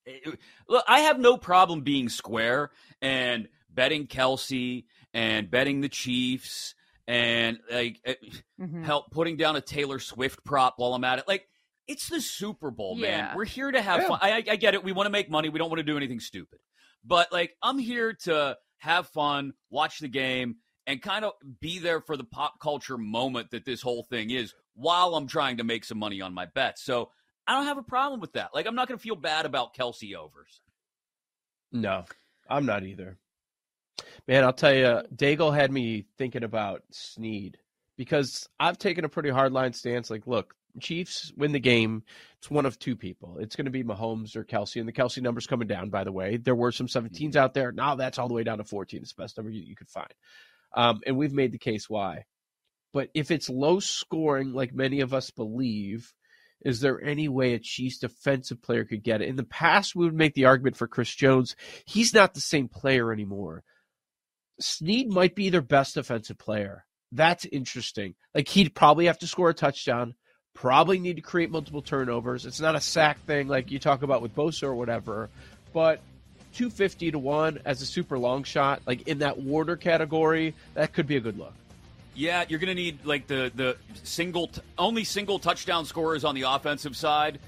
[0.07, 6.75] it- look, I have no problem being square and betting Kelce and betting the Chiefs
[7.07, 8.15] and like eh,
[8.61, 8.85] Mhm.
[8.85, 11.27] help putting down a Taylor Swift prop while I'm at it.
[11.29, 11.49] Like
[11.89, 13.35] it's the Super Bowl, man.
[13.37, 14.09] We're here to have Yeah.
[14.09, 14.19] fun.
[14.23, 14.85] I, I I get it.
[14.85, 15.49] We want to make money.
[15.49, 16.61] We don't want to do anything stupid.
[17.05, 22.01] But like I'm here to have fun, watch the game, and kind of be there
[22.01, 25.85] for the pop culture moment that this whole thing is while I'm trying to make
[25.85, 26.83] some money on my bets.
[26.85, 27.11] So
[27.47, 28.51] I don't have a problem with that.
[28.55, 30.61] Like I'm not going to feel bad about Kelce overs.
[31.73, 32.05] No,
[32.49, 33.19] I'm not either.
[34.29, 37.59] Man, I'll tell you, Daigle had me thinking about Sneed
[37.97, 40.11] because I've taken a pretty hard line stance.
[40.11, 42.03] Like, look, Chiefs win the game.
[42.39, 43.39] It's one of two people.
[43.39, 45.91] It's going to be Mahomes or Kelce, and the Kelce number's coming down.
[45.91, 47.73] By the way, there were some 17s out there.
[47.73, 49.01] Now that's all the way down to 14.
[49.01, 50.13] It's the best number you, you could find,
[50.75, 52.25] um, and we've made the case why.
[52.93, 56.13] But if it's low scoring, like many of us believe,
[56.65, 59.29] is there any way a Chiefs defensive player could get it?
[59.29, 61.57] In the past, we would make the argument for Chris Jones.
[61.87, 63.65] He's not the same player anymore.
[64.63, 66.85] Sneed might be their best defensive player.
[67.11, 68.15] That's interesting.
[68.35, 70.15] Like he'd probably have to score a touchdown,
[70.55, 72.47] probably need to create multiple turnovers.
[72.47, 75.29] It's not a sack thing like you talk about with Bosa or whatever,
[75.73, 76.01] but
[76.55, 81.07] 250 to 1 as a super long shot, like in that Warder category, that could
[81.07, 81.55] be a good look.
[82.15, 86.35] Yeah, you're going to need like the the single t- only single touchdown scorers on
[86.35, 87.39] the offensive side,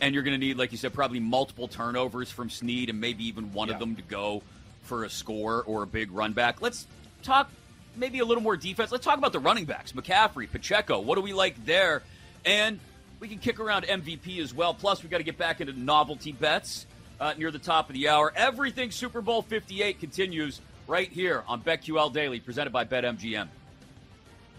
[0.00, 3.26] and you're going to need, like you said, probably multiple turnovers from Sneed, and maybe
[3.26, 3.74] even one Yeah.
[3.74, 4.42] of them to go
[4.84, 6.62] for a score or a big run back.
[6.62, 6.86] Let's
[7.22, 7.50] talk
[7.96, 8.92] maybe a little more defense.
[8.92, 11.00] Let's talk about the running backs, McCaffrey, Pacheco.
[11.00, 12.02] What do we like there?
[12.44, 12.78] And
[13.20, 14.74] we can kick around MVP as well.
[14.74, 16.86] Plus, we got to get back into novelty bets
[17.20, 18.32] uh, near the top of the hour.
[18.34, 23.48] Everything Super Bowl 58 continues right here on BetQL Daily, presented by BetMGM.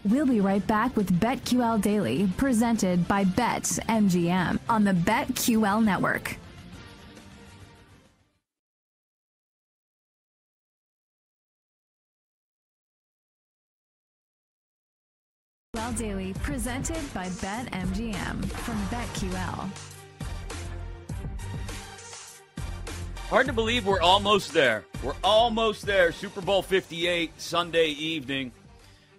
[0.06, 6.38] We'll be right back with BetQL Daily, presented by BetMGM on the BetQL network.
[15.76, 19.70] Well Daily, presented by BetMGM from BetQL.
[23.28, 24.86] Hard to believe we're almost there.
[25.04, 26.14] We're almost there.
[26.14, 28.54] Super Bowl 58, Sunday evening.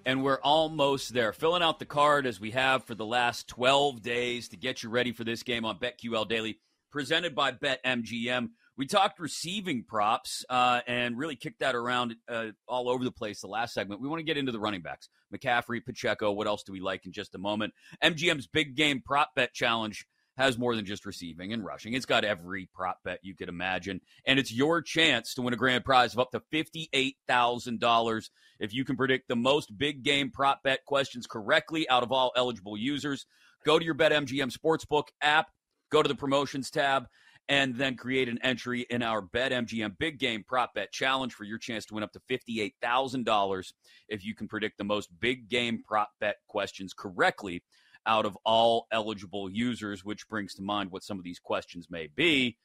[0.06, 1.34] And we're almost there.
[1.34, 4.88] Filling out the card as we have for the last 12 days to get you
[4.88, 6.58] ready for this game on BetQL Daily,
[6.90, 8.48] presented by BetMGM.
[8.76, 13.40] We talked receiving props uh, and really kicked that around uh, all over the place
[13.40, 14.00] the last segment.
[14.00, 16.32] We want to get into the running backs McCaffrey, Pacheco.
[16.32, 17.72] What else do we like in just a moment?
[18.02, 21.94] MGM's big game prop bet challenge has more than just receiving and rushing.
[21.94, 24.00] It's got every prop bet you could imagine.
[24.26, 28.84] And it's your chance to win a grand prize of up to $58,000 if you
[28.84, 33.26] can predict the most big game prop bet questions correctly out of all eligible users.
[33.64, 35.48] Go to your BetMGM Sportsbook app,
[35.90, 37.06] go to the promotions tab,
[37.48, 41.58] and then create an entry in our BetMGM Big Game Prop Bet Challenge for your
[41.58, 43.72] chance to win up to $58,000
[44.08, 47.62] if you can predict the most big game prop bet questions correctly
[48.04, 52.08] out of all eligible users, which brings to mind what some of these questions may
[52.14, 52.56] be.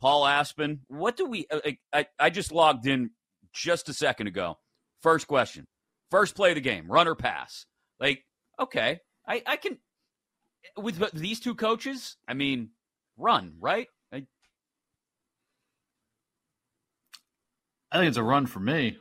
[0.00, 1.46] Paul Aspen, what do we?
[1.50, 3.10] Uh, I, I, I just logged in
[3.52, 4.58] just a second ago.
[5.02, 5.66] First question,
[6.10, 7.66] first play of the game, run or pass?
[7.98, 8.24] Like,
[8.60, 9.78] okay, I, I can
[10.76, 12.16] with these two coaches.
[12.28, 12.70] I mean,
[13.16, 13.88] run, right?
[17.96, 18.98] I, I think it's a run for me.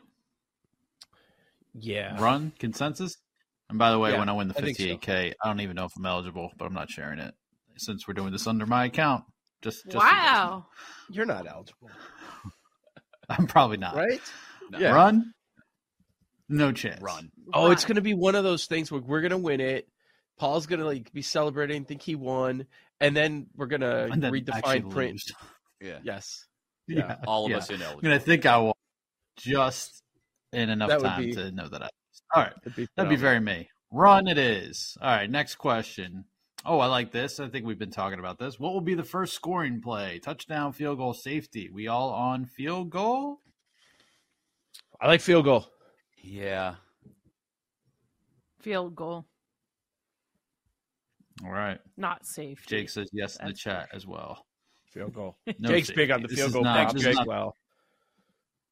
[1.74, 2.20] Yeah.
[2.22, 3.18] Run consensus.
[3.70, 4.84] And by the way, Yeah, when I win the I think so.
[4.84, 7.34] 58k, I don't even know if I'm eligible, but I'm not sharing it
[7.78, 9.24] since we're doing this under my account.
[9.62, 10.42] Just, just so you guys know.
[10.42, 10.66] wow.
[11.10, 11.90] You're not eligible,
[13.30, 13.96] I'm probably not.
[13.96, 14.22] right?
[14.70, 14.78] No.
[14.80, 14.94] Yeah.
[14.94, 15.34] Run?
[16.48, 17.02] No chance.
[17.02, 17.32] run.
[17.54, 19.88] Oh, it's going to be one of those things where we're going to win it.
[20.38, 22.68] Paul's going to like be celebrating, think he won,
[23.00, 25.14] and then we're going to And then read the fine print.
[25.14, 25.32] lose.
[25.82, 26.46] Yeah, Yes.
[26.88, 27.16] Yeah.
[27.26, 27.58] all of yeah.
[27.58, 28.02] us I'm ineligible.
[28.04, 28.74] gonna think I won
[29.38, 30.04] just
[30.54, 31.90] in enough That time be- to know that I.
[32.34, 33.70] All right, That'd be, that'd be very me.
[33.92, 34.98] Run it is.
[35.02, 36.26] All right, next question.
[36.66, 37.40] Oh, I like this.
[37.40, 38.60] I think we've been talking about this.
[38.60, 40.20] What will be the first scoring play?
[40.20, 41.70] Touchdown, field goal, safety.
[41.72, 43.40] We all on field goal?
[45.00, 45.68] I like field goal.
[46.24, 46.76] Yeah,
[48.62, 49.26] Field goal,
[51.44, 51.80] All right.
[51.98, 52.66] not safe.
[52.66, 54.44] Jake says yes in the That's chat as well.
[54.92, 55.38] Field goal.
[55.60, 56.02] No Jake's safety.
[56.02, 56.64] big on the field is goal.
[56.64, 57.16] not- Thanks, Jake.
[57.16, 57.56] not- Well,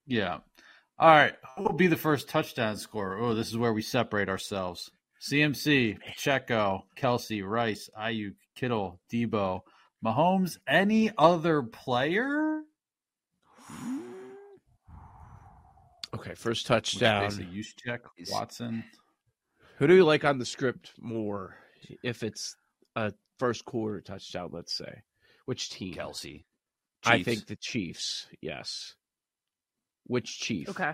[0.06, 0.40] Yeah.
[1.00, 1.34] All right.
[1.56, 3.18] Who will be the first touchdown scorer?
[3.20, 4.92] Oh, this is where we separate ourselves.
[5.22, 9.62] CMC, Pacheco, Kelce, Rice, Aiyuk, Kittle, Deebo,
[10.06, 12.62] Mahomes, any other player?
[16.14, 17.24] okay, first Which touchdown.
[17.24, 18.84] basically use check, Watson.
[19.78, 21.56] Who do you like on the script more?
[22.04, 22.56] If it's
[22.96, 25.04] a first quarter touchdown, let's say,
[25.46, 25.94] which team?
[25.94, 26.44] Kelce.
[27.06, 28.28] I think the Chiefs.
[28.42, 28.96] Yes.
[30.08, 30.70] Which chief?
[30.70, 30.94] Okay.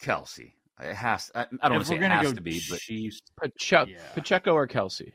[0.00, 0.52] Kelce.
[0.80, 1.30] It has.
[1.34, 3.22] I, I don't want to say we're it gonna has go to be, but Chiefs,
[3.40, 3.98] Pache- Yeah.
[4.14, 5.12] Pacheco or Kelce?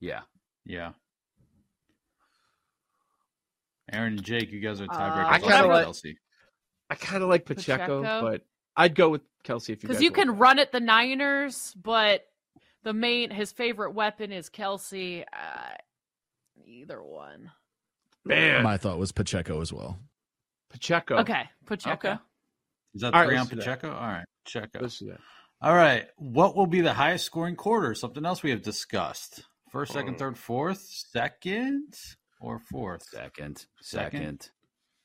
[0.00, 0.20] yeah.
[0.64, 0.92] yeah.
[3.92, 5.24] Erin and Jake, you guys are Uh, tiebreakers.
[5.24, 6.16] I I'll kinda like- Kelce.
[6.90, 8.20] I kind of like Pacheco, Pacheco?
[8.30, 8.42] but
[8.76, 10.32] I'd go with Kelce if you Because you can that.
[10.34, 12.26] run at the Niners, but
[12.84, 15.24] the main his favorite weapon is Kelce.
[15.32, 15.74] Uh,
[16.64, 17.50] either one.
[18.24, 19.98] Man, My thought was Pacheco as well.
[20.72, 21.16] Pacheco.
[21.18, 22.08] Okay, Pacheco.
[22.12, 22.18] Okay.
[22.94, 23.58] Is that All right, three on let's that.
[23.58, 23.90] Pacheco?
[23.92, 24.78] All right, Pacheco.
[24.80, 25.20] Let's do that.
[25.60, 26.06] All right.
[26.16, 27.94] What will be the highest scoring quarter?
[27.94, 29.44] Something else we have discussed.
[29.70, 31.94] First, second, Uh, third, fourth, second,
[32.40, 33.04] or fourth?
[33.04, 34.20] Second, Second?
[34.42, 34.50] second.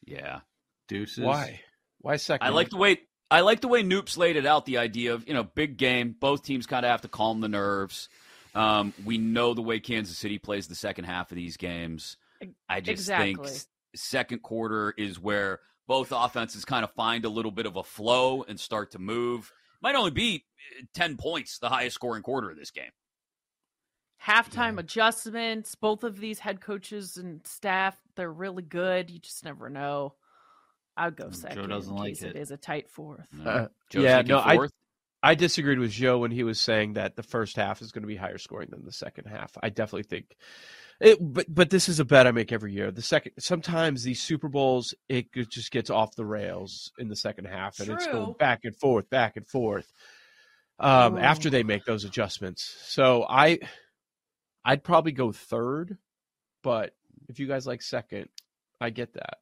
[0.06, 0.40] Yeah.
[0.88, 1.24] Deuces.
[1.24, 1.62] Why?
[2.00, 2.48] Why second?
[2.48, 4.66] I like the way I like the way Noops laid it out.
[4.66, 7.50] The idea of you know big game, both teams kind of have to calm the
[7.50, 8.10] nerves.
[8.56, 12.18] Um, we know the way Kansas City plays the second half of these games.
[12.68, 13.34] I just Exactly.
[13.36, 13.68] think s-
[13.98, 18.44] second quarter is where both offenses kind of find a little bit of a flow
[18.44, 19.52] and start to move.
[19.82, 20.46] Might only be
[20.80, 22.92] uh, ten points, the highest scoring quarter of this game.
[24.24, 25.76] halftime adjustments.
[25.76, 29.10] Both of these head coaches and staff, they're really good.
[29.10, 30.16] You just never know.
[30.96, 31.56] I'd go second.
[31.58, 32.36] Joe second doesn't in like case it.
[32.36, 33.28] it is a tight fourth.
[33.46, 34.72] Uh, Joe's yeah, thinking no, I- fourth?
[35.24, 38.08] I disagreed with Joe when he was saying that the first half is going to
[38.08, 39.52] be higher scoring than the second half.
[39.62, 40.38] I definitely think
[41.00, 42.92] it, but but this is a bet I make every year.
[42.92, 47.46] The second sometimes these Super Bowls it just gets off the rails in the second
[47.46, 49.92] half and it's going back and forth, back and forth.
[50.80, 51.20] Um, Ooh.
[51.20, 53.60] after they make those adjustments, so I
[54.64, 55.98] I'd probably go third,
[56.64, 56.94] but
[57.30, 58.30] if you guys like second,
[58.80, 59.38] I get that.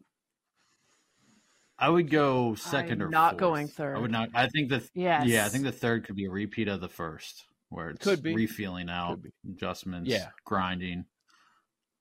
[1.78, 3.40] I would go 2nd I'm or not fourth.
[3.40, 4.30] going I would not.
[4.34, 5.26] I think the Yes.
[5.28, 5.46] yeah.
[5.46, 8.34] I think the third could be a repeat of the first, where it's Could be.
[8.34, 9.32] refeeling out Could be.
[9.52, 10.30] adjustments, Yeah.
[10.46, 11.04] grinding.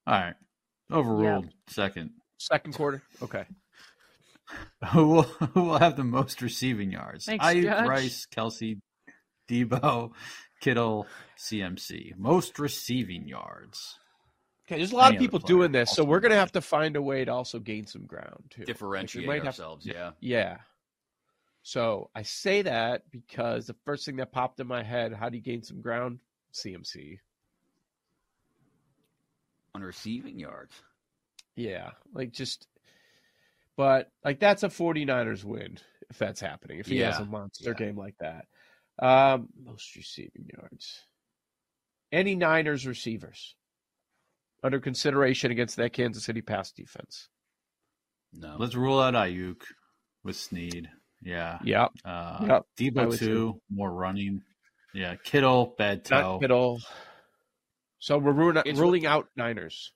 [0.07, 0.34] All right,
[0.90, 1.48] overruled.
[1.68, 2.11] Second.
[2.38, 3.44] Second quarter, okay.
[4.92, 7.24] Who will, who will have the most receiving yards?
[7.24, 7.86] Thanks, Aiyuk, Judge.
[7.88, 8.78] Rice, Kelce,
[9.48, 10.11] Deebo,
[10.61, 11.07] Kittle,
[11.38, 12.14] CMC.
[12.18, 13.96] Most receiving yards.
[14.66, 16.96] Okay, there's a lot Any of people doing this, so we're gonna have to find
[16.96, 18.61] a way to also gain some ground too.
[18.61, 19.86] Like, Differentiate have- ourselves.
[19.86, 20.11] yeah.
[20.20, 20.59] Yeah.
[21.62, 25.38] So I say that because the first thing that popped in my head, how do
[25.38, 26.18] you gain some ground?
[26.52, 27.18] CMC.
[29.74, 30.74] On receiving yards.
[31.56, 31.90] Yeah.
[32.12, 32.66] Like just
[33.76, 35.78] but like that's a 49ers win
[36.10, 36.78] if that's happening.
[36.78, 37.86] If he has a monster Yeah.
[37.86, 38.46] game like that.
[39.04, 41.00] Um most receiving yards.
[42.12, 43.56] Any Niners receivers
[44.62, 47.28] under consideration against that Kansas City pass defense.
[48.32, 48.56] No.
[48.58, 49.60] Let's rule out Aiyuk
[50.22, 50.88] with Sneed.
[51.22, 51.58] Yeah.
[51.64, 51.90] Yep.
[52.04, 53.60] Uh, Yep, I Deebo too.
[53.70, 54.42] More running.
[54.92, 55.16] Yeah.
[55.22, 56.16] Kittle bad toe.
[56.34, 56.80] Not middle.
[58.05, 59.94] So we're ruling, It's- ruling out Niners.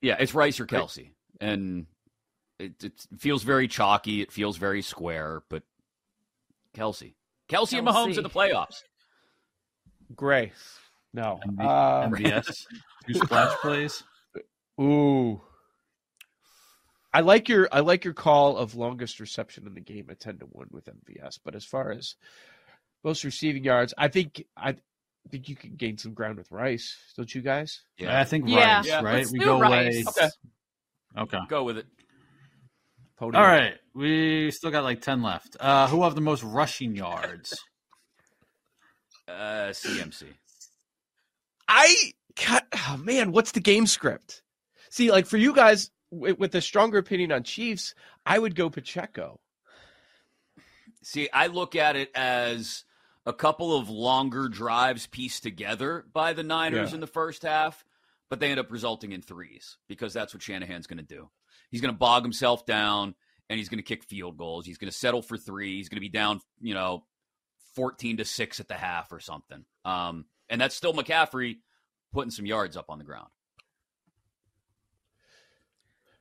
[0.00, 1.86] Yeah, it's Rice or Kelce, and
[2.60, 4.22] it, it feels very chalky.
[4.22, 5.64] It feels very square, but
[6.76, 7.14] Kelce,
[7.48, 8.84] Kelce, and Mahomes in the playoffs.
[10.14, 10.52] Gray.
[11.12, 11.40] No.
[11.44, 12.66] MV- Um, MVS.
[13.08, 14.04] Two splash plays.
[14.80, 15.42] ooh.
[17.12, 20.38] I like your I like your call of longest reception in the game at ten
[20.38, 22.14] to one with MVS, but as far as
[23.02, 24.76] most receiving yards, I think I
[25.30, 27.82] think you can gain some ground with Rice, don't you guys?
[27.98, 28.76] Yeah, I think Yeah.
[28.78, 28.94] Rice, Yeah.
[29.02, 29.14] right?
[29.18, 29.94] Let's we do go Rice.
[29.96, 30.04] away.
[30.08, 30.28] Okay.
[31.18, 31.38] Okay.
[31.48, 31.86] Go with it.
[33.16, 33.36] Pony.
[33.36, 33.74] All right.
[33.94, 35.56] We still got like 10 left.
[35.60, 37.58] Uh, who have the most rushing yards?
[39.28, 40.24] Uh, CMC.
[41.68, 41.94] I
[42.34, 42.66] cut.
[42.74, 44.42] Oh man, what's the game script?
[44.90, 47.94] See, like for you guys with, with a stronger opinion on Chiefs,
[48.26, 49.38] I would go Pacheco.
[51.04, 52.82] See, I look at it as
[53.30, 56.96] a couple of longer drives pieced together by the Niners Yeah.
[56.96, 57.84] in the first half,
[58.28, 61.30] but they end up resulting in threes because that's what Shanahan's going to do.
[61.70, 63.14] He's going to bog himself down
[63.48, 64.66] and he's going to kick field goals.
[64.66, 65.76] He's going to settle for three.
[65.76, 67.04] He's going to be down, you know,
[67.76, 69.64] 14 to 6 at the half or something.
[69.84, 71.58] Um, and that's still McCaffrey
[72.12, 73.28] putting some yards up on the ground.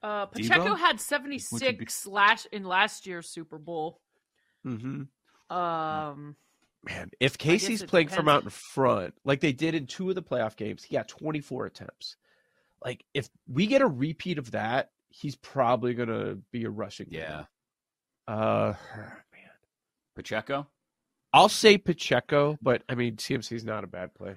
[0.02, 0.78] Uh, Pacheco Deebo?
[0.78, 4.00] had Which 76 last in last year's Super Bowl.
[4.66, 5.56] Mm-hmm.
[5.56, 6.36] Um,
[6.84, 10.16] Man, if Casey's it playing from out in front, like they did in two of
[10.16, 12.16] the playoff games, he got 24 attempts.
[12.84, 17.08] Like if we get a repeat of that, he's probably gonna be a rushing.
[17.12, 17.44] Yeah.
[18.30, 18.42] leader.
[18.42, 19.50] Uh, man,
[20.16, 20.68] Pacheco?
[21.34, 24.36] I'll say Pacheco, but I mean CMC's not a bad play.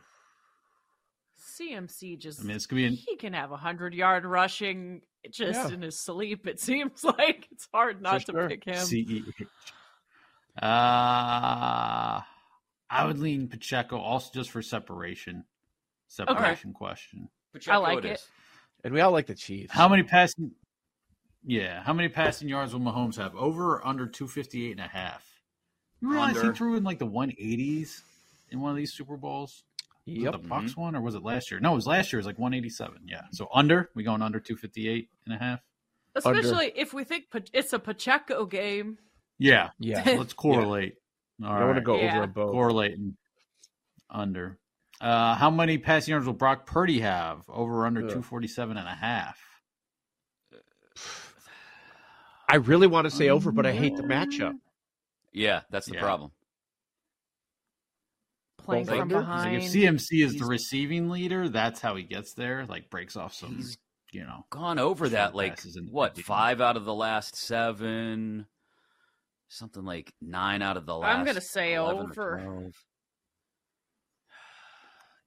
[1.61, 5.03] CMC just I mean, it's going to be he can have a hundred yard rushing
[5.31, 5.75] just Yeah.
[5.75, 6.47] in his sleep.
[6.47, 8.49] It seems like it's hard not to sure.
[8.49, 8.75] pick him.
[8.75, 9.47] an CEH.
[10.61, 12.21] Uh,
[12.93, 15.45] I would lean Pacheco also just for separation.
[16.09, 17.29] Separation question.
[17.53, 18.13] Pacheco like it it.
[18.13, 18.29] is.
[18.85, 19.73] And we all like the Chiefs.
[19.73, 20.53] How many passing?
[21.45, 23.35] Yeah, how many passing yards will Mahomes have?
[23.35, 25.27] Over or under 258 and a half?
[26.01, 26.53] You realize Under.
[26.53, 28.03] he threw in like the 180s
[28.51, 29.65] in one of these Super Bowls?
[30.07, 30.35] Was Yep.
[30.35, 31.61] it the Bucks one or was it last year?
[31.61, 32.19] No, it was last year.
[32.19, 33.03] It was like 187.
[33.07, 33.23] Yeah.
[33.33, 35.61] So under, we going under 258 and a half?
[36.15, 38.99] Especially if we think it's a Pacheco game.
[39.39, 39.71] Yeah.
[39.79, 40.03] Yeah.
[40.19, 40.97] Let's correlate.
[41.45, 42.15] All I don't want to go Yeah.
[42.15, 42.53] over a boat.
[42.53, 43.17] Correlating
[44.11, 44.59] under.
[45.01, 47.43] Uh, how many passing yards will Brock Purdy have?
[47.49, 48.09] Over or under Ugh.
[48.09, 49.41] 247 and a half?
[52.49, 54.59] I really want to say over, but I hate the matchup.
[55.33, 56.01] Yeah, that's the Yeah.
[56.01, 56.31] problem.
[58.59, 59.09] Playing Both from?
[59.09, 59.57] Like behind.
[59.57, 62.65] if CMC is the receiving leader, that's how he gets there.
[62.67, 63.61] Like breaks off some,
[64.13, 64.47] you know.
[64.51, 68.47] Gone over that like passes in the what five out of the last seven,
[69.53, 71.17] something like nine out of the last.
[71.17, 72.71] I'm gonna say over.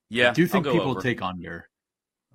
[0.09, 1.01] Yeah, I do think people over.
[1.01, 1.67] take under.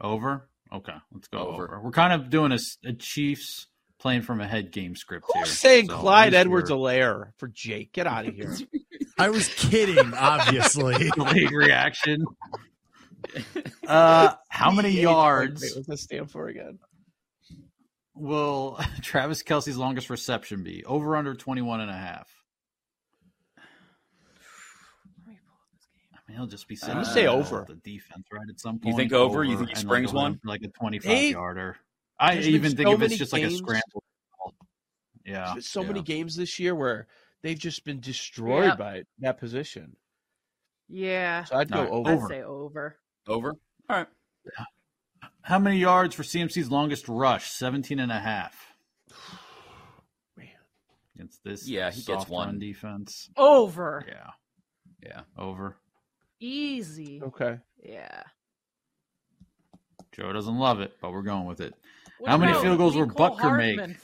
[0.00, 0.48] Over?
[0.72, 1.64] Okay, let's go Over.
[1.64, 1.80] over.
[1.80, 3.66] We're kind of doing a Chiefs
[3.98, 5.42] playing from a head game script here.
[5.42, 7.92] Who's saying So Clyde Edwards we're- Helaire for Jake?
[7.92, 8.56] Get out of here.
[9.18, 11.10] I was kidding, obviously.
[11.14, 12.24] delayed reaction.
[13.86, 16.78] Uh, how many Wait, yards What's that stand for again?
[18.20, 20.84] Will Travis Kelce's longest reception be?
[20.84, 22.28] Over under 21 and a half.
[25.26, 27.64] I mean, he'll just be I'm sitting gonna say at over.
[27.66, 28.92] the defense right at some point.
[28.94, 29.42] You think over?
[29.42, 30.40] You think he springs like, one?
[30.44, 31.76] like a 25 They- yarder.
[32.18, 34.04] I even think so if it's many just like a scramble.
[35.24, 35.86] Yeah, so yeah.
[35.88, 37.06] many games this year where
[37.42, 38.74] they've just been destroyed Yeah.
[38.76, 39.96] by that position.
[40.88, 41.44] Yeah.
[41.44, 42.24] So I'd go All right, over.
[42.24, 42.98] I'd say over.
[43.26, 43.54] over.
[43.88, 44.06] All right,
[45.50, 47.50] How many yards for CMC's longest rush?
[47.50, 48.72] 17 and a half.
[50.36, 50.46] Man.
[51.16, 52.60] Against this Yeah, he gets one.
[52.60, 53.28] defense.
[53.36, 54.06] Over.
[54.06, 54.30] Yeah,
[55.02, 55.20] yeah.
[55.36, 55.76] over.
[56.38, 57.20] Easy.
[57.20, 57.58] Okay.
[57.82, 58.22] Yeah.
[60.12, 61.74] Joe doesn't love it, but we're going with it.
[62.20, 63.96] What How many about field goals will Nicole Butker make?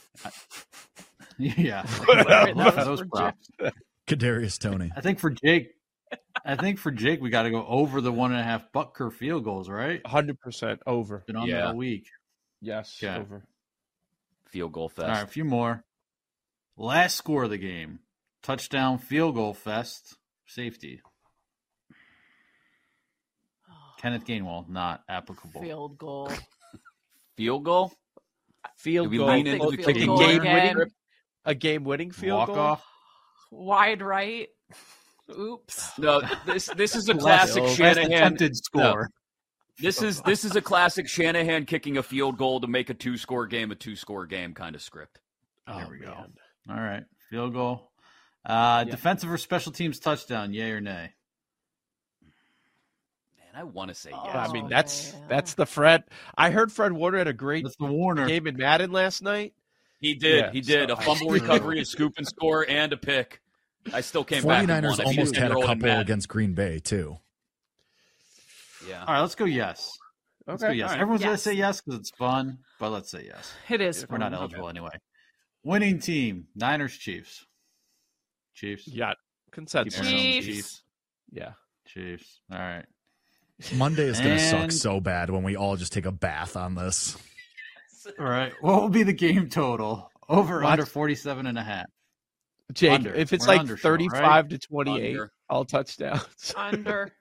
[1.39, 3.47] Yeah, Sorry, that Love those props.
[4.05, 4.91] Kadarius Toney.
[4.97, 5.76] I think for Jake,
[6.45, 9.11] I think for Jake, we got to go over the one and a half Butker
[9.11, 10.01] field goals, right?
[10.03, 11.23] 100% over.
[11.27, 11.55] Been on Yeah.
[11.57, 12.07] that all week.
[12.61, 13.15] Yes, Okay.
[13.15, 13.43] over.
[14.45, 15.07] Field goal fest.
[15.07, 15.83] All right, a few more.
[16.77, 17.99] Last score of the game:
[18.43, 21.01] touchdown, field goal fest, safety.
[23.99, 25.61] Kenneth Gainwell not applicable.
[25.61, 26.31] Field goal.
[27.37, 27.91] Field goal.
[28.77, 29.27] Field Do we goal.
[29.27, 30.53] lean into think the like a field goal game again.
[30.77, 30.91] winning
[31.45, 32.57] a game winning field Walk goal.
[32.59, 32.85] off.
[33.51, 34.49] Wide right.
[35.37, 35.99] Oops.
[35.99, 38.11] No, this this is a classic last Shanahan.
[38.11, 39.09] attempted score.
[39.79, 43.17] This is this is a classic Shanahan kicking a field goal to make a two
[43.17, 45.19] score game a two score game kind of script.
[45.67, 46.13] Oh, There we go.
[46.69, 47.91] All right, field goal.
[48.45, 48.91] Uh, Yeah.
[48.91, 50.53] Defensive or special teams touchdown?
[50.53, 51.11] Yay or nay?
[53.37, 54.49] Man, I want to say Oh, yes.
[54.49, 55.19] I mean, Oh, that's yeah.
[55.27, 56.03] that's the Fred.
[56.37, 58.27] I heard Fred Warner had a great That's the Warner.
[58.27, 59.53] game in Madden last night.
[59.99, 60.39] he did.
[60.45, 63.41] Yeah, he did so- a fumble recovery, a scoop and score, and a pick.
[63.93, 64.69] I still came 49ers back.
[64.69, 64.93] and won.
[64.93, 67.17] I beat almost had a couple against Green Bay, too.
[68.87, 69.01] Yeah.
[69.01, 69.97] All right, let's go yes.
[70.45, 70.77] Let's go Okay.
[70.77, 70.89] yes.
[70.89, 71.01] all right.
[71.01, 73.51] Everyone's gonna say yes because it's fun, but let's say yes.
[73.69, 74.07] It is.
[74.09, 74.39] We're not fun.
[74.39, 74.91] eligible anyway.
[75.63, 77.45] Winning team: Niners, Chiefs.
[78.53, 78.87] Chiefs.
[78.87, 79.99] Yeah, Keep consensus.
[80.07, 80.45] Chiefs.
[80.47, 80.83] Chiefs.
[81.31, 81.51] Yeah.
[81.85, 82.39] Chiefs.
[82.51, 82.85] All right.
[83.75, 86.75] Monday is going to suck so bad when we all just take a bath on
[86.75, 87.17] this.
[88.19, 88.53] All right.
[88.61, 90.09] What will be the game total?
[90.29, 90.71] Over What?
[90.73, 91.85] under 47 and a half.
[92.73, 93.13] Jake, Under.
[93.13, 94.49] if it's We're like under, 35 right?
[94.49, 95.31] to 28, Under.
[95.49, 96.53] all touchdowns.
[96.57, 97.11] Under.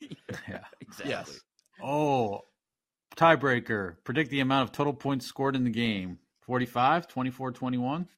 [0.00, 0.64] Yeah.
[0.80, 1.10] Exactly.
[1.10, 1.40] Yes.
[1.82, 2.42] Oh,
[3.16, 3.96] tiebreaker.
[4.04, 6.18] Predict the amount of total points scored in the game.
[6.42, 8.08] 45, 24, 21.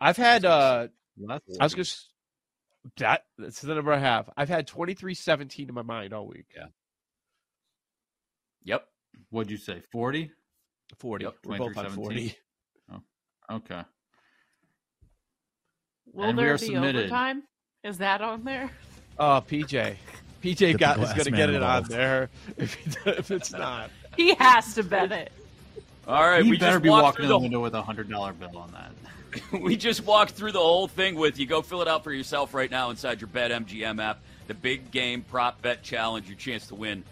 [0.00, 2.12] I've had uh Well, I was just
[2.96, 4.30] that that's the number I have.
[4.36, 6.46] I've had 23-17 in my mind all week.
[6.56, 6.66] Yeah.
[8.64, 8.86] Yep.
[9.30, 9.82] What'd you say?
[9.92, 10.30] 40?
[10.98, 11.24] 40.
[11.24, 11.94] Yep, We're both on 23-17.
[11.94, 12.36] 40.
[13.50, 13.80] Okay.
[16.12, 16.96] Will And we there are be submitted.
[17.02, 17.42] overtime?
[17.84, 18.70] Is that on there?
[19.18, 19.96] Uh, oh, PJ.
[20.42, 23.90] PJ got is going to get it on there if, he, if it's not.
[24.16, 25.32] He has to bet it.
[26.06, 26.44] All right.
[26.44, 28.72] you we better just be walking in the the window with a $100 bill on
[28.72, 28.92] that.
[29.60, 31.46] we just walked through the whole thing with you.
[31.46, 34.20] Go fill it out for yourself right now inside your BetMGM app.
[34.46, 37.04] The big game prop bet challenge, your chance to win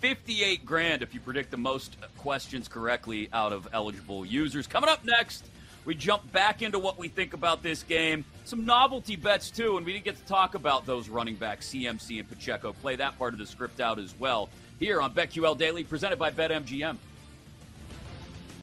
[0.00, 4.66] 58 grand if you predict the most questions correctly out of eligible users.
[4.66, 5.46] Coming up next,
[5.84, 8.24] we jump back into what we think about this game.
[8.44, 12.20] Some novelty bets too, and we didn't get to talk about those running backs, CMC
[12.20, 12.72] and Pacheco.
[12.72, 14.48] Play that part of the script out as well.
[14.78, 16.96] Here on BetQL Daily, presented by BetMGM.